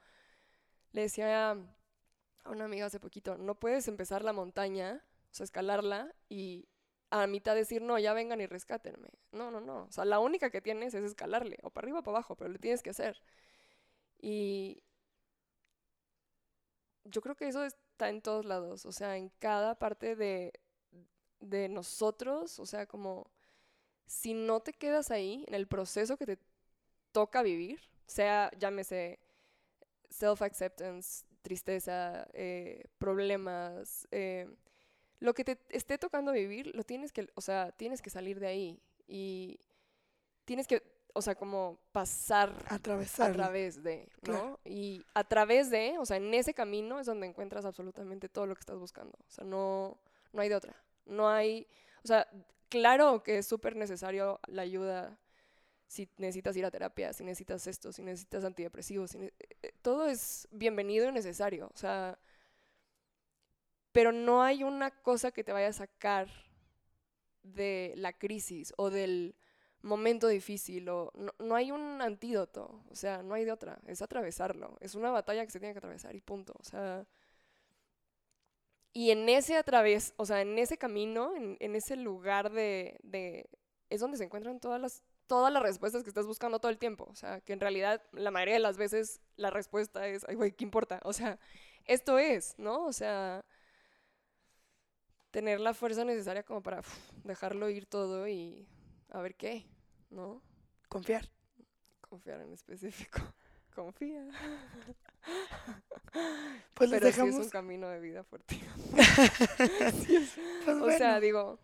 [0.93, 6.13] le decía a una amiga hace poquito, no puedes empezar la montaña, o sea, escalarla
[6.29, 6.67] y
[7.11, 9.09] a mitad decir, no, ya vengan y rescátenme.
[9.31, 9.83] No, no, no.
[9.85, 12.51] O sea, la única que tienes es escalarle, o para arriba o para abajo, pero
[12.51, 13.21] lo tienes que hacer.
[14.21, 14.83] Y
[17.05, 20.53] yo creo que eso está en todos lados, o sea, en cada parte de,
[21.39, 23.31] de nosotros, o sea, como
[24.07, 26.39] si no te quedas ahí en el proceso que te
[27.11, 29.19] toca vivir, sea, llámese
[30.09, 34.49] self-acceptance, tristeza, eh, problemas, eh,
[35.21, 38.47] lo que te esté tocando vivir, lo tienes que, o sea, tienes que salir de
[38.47, 39.59] ahí y
[40.45, 40.81] tienes que,
[41.13, 42.51] o sea, como pasar
[43.19, 44.33] a través de, ¿no?
[44.33, 44.59] Claro.
[44.65, 48.55] Y a través de, o sea, en ese camino es donde encuentras absolutamente todo lo
[48.55, 49.15] que estás buscando.
[49.27, 49.99] O sea, no,
[50.33, 50.75] no hay de otra.
[51.05, 51.67] No hay,
[52.03, 52.27] o sea,
[52.69, 55.19] claro que es súper necesario la ayuda
[55.85, 60.07] si necesitas ir a terapia, si necesitas esto, si necesitas antidepresivos, si ne- eh, todo
[60.07, 61.69] es bienvenido y necesario.
[61.73, 62.17] O sea,
[63.91, 66.27] pero no hay una cosa que te vaya a sacar
[67.43, 69.35] de la crisis o del
[69.81, 74.01] momento difícil o no, no hay un antídoto, o sea, no hay de otra, es
[74.01, 77.07] atravesarlo, es una batalla que se tiene que atravesar y punto, o sea,
[78.93, 83.49] y en ese através, o sea, en ese camino, en, en ese lugar de, de,
[83.89, 87.07] es donde se encuentran todas las, todas las respuestas que estás buscando todo el tiempo,
[87.09, 90.51] o sea, que en realidad la mayoría de las veces la respuesta es, ay, güey,
[90.51, 90.99] ¿qué importa?
[91.03, 91.39] O sea,
[91.85, 92.85] esto es, ¿no?
[92.85, 93.43] O sea,
[95.31, 98.67] tener la fuerza necesaria como para uf, dejarlo ir todo y
[99.09, 99.65] a ver qué,
[100.09, 100.41] ¿no?
[100.89, 101.29] Confiar.
[102.01, 103.19] Confiar en específico.
[103.75, 104.27] Confía.
[106.73, 107.35] Pues Pero sí dejamos...
[107.35, 108.59] es un camino de vida fuerte.
[110.65, 111.59] pues, O sea, digo,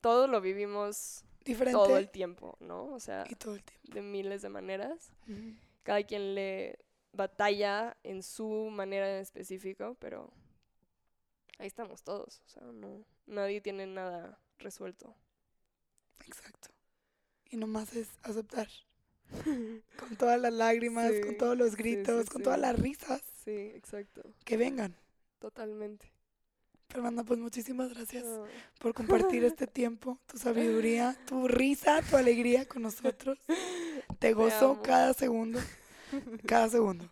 [0.00, 2.92] todo lo vivimos diferente todo el tiempo, ¿no?
[2.92, 3.88] O sea, y todo el tiempo.
[3.92, 5.12] de miles de maneras.
[5.82, 6.78] Cada quien le
[7.12, 10.32] batalla en su manera en específico, pero
[11.60, 12.42] ahí estamos todos.
[12.46, 15.14] O sea, no, nadie tiene nada resuelto.
[16.26, 16.70] Exacto.
[17.50, 18.68] Y nomás es aceptar.
[19.98, 24.22] Con todas las lágrimas, con todos los gritos, sí, con todas las risas Sí, exacto.
[24.44, 24.96] que vengan.
[25.38, 26.12] Totalmente.
[26.88, 28.24] Fernanda, pues muchísimas gracias
[28.80, 33.38] por compartir este tiempo, tu sabiduría, tu risa, tu alegría con nosotros.
[34.18, 35.60] Te gozo cada segundo,
[36.44, 37.08] cada segundo.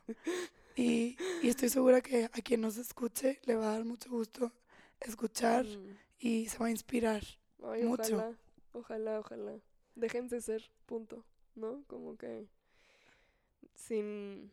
[0.78, 4.52] Y, y estoy segura que a quien nos escuche le va a dar mucho gusto
[5.00, 5.96] escuchar mm.
[6.20, 7.22] y se va a inspirar.
[7.64, 8.16] Ay, Mucho.
[8.16, 8.36] ojalá,
[8.72, 9.60] ojalá, ojalá.
[9.96, 11.24] Déjense ser, punto,
[11.56, 11.82] ¿no?
[11.88, 12.46] Como que
[13.74, 14.50] sin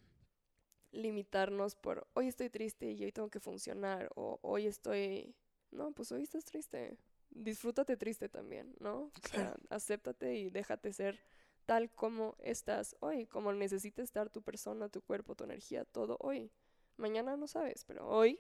[0.92, 5.36] limitarnos por hoy estoy triste y hoy tengo que funcionar o hoy estoy,
[5.72, 6.98] no, pues hoy estás triste.
[7.30, 8.96] Disfrútate triste también, ¿no?
[9.04, 9.56] O sea, Claro.
[9.70, 11.20] acéptate y déjate ser
[11.66, 16.52] tal como estás hoy, como necesita estar tu persona, tu cuerpo, tu energía, todo hoy.
[16.98, 18.40] Mañana no sabes, pero hoy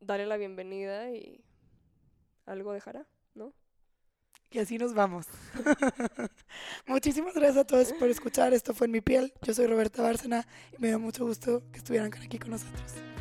[0.00, 1.44] dale la bienvenida y
[2.46, 3.52] algo dejará, ¿no?
[4.50, 5.26] Y así nos vamos.
[6.86, 8.52] Muchísimas gracias a todos por escuchar.
[8.54, 9.32] Esto fue En mi piel.
[9.42, 13.13] Yo soy Roberta Bárcena y me dio mucho gusto que estuvieran aquí con nosotros.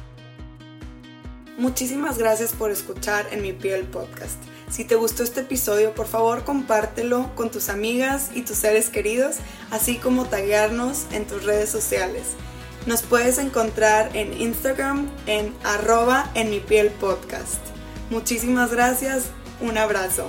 [1.58, 4.38] Muchísimas gracias por escuchar en mi piel podcast.
[4.72, 9.36] Si te gustó este episodio, por favor compártelo con tus amigas y tus seres queridos,
[9.70, 12.24] así como taguearnos en tus redes sociales.
[12.88, 17.62] Nos puedes encontrar en Instagram en arroba en mi piel podcast.
[18.10, 19.26] Muchísimas gracias,
[19.62, 20.28] un abrazo.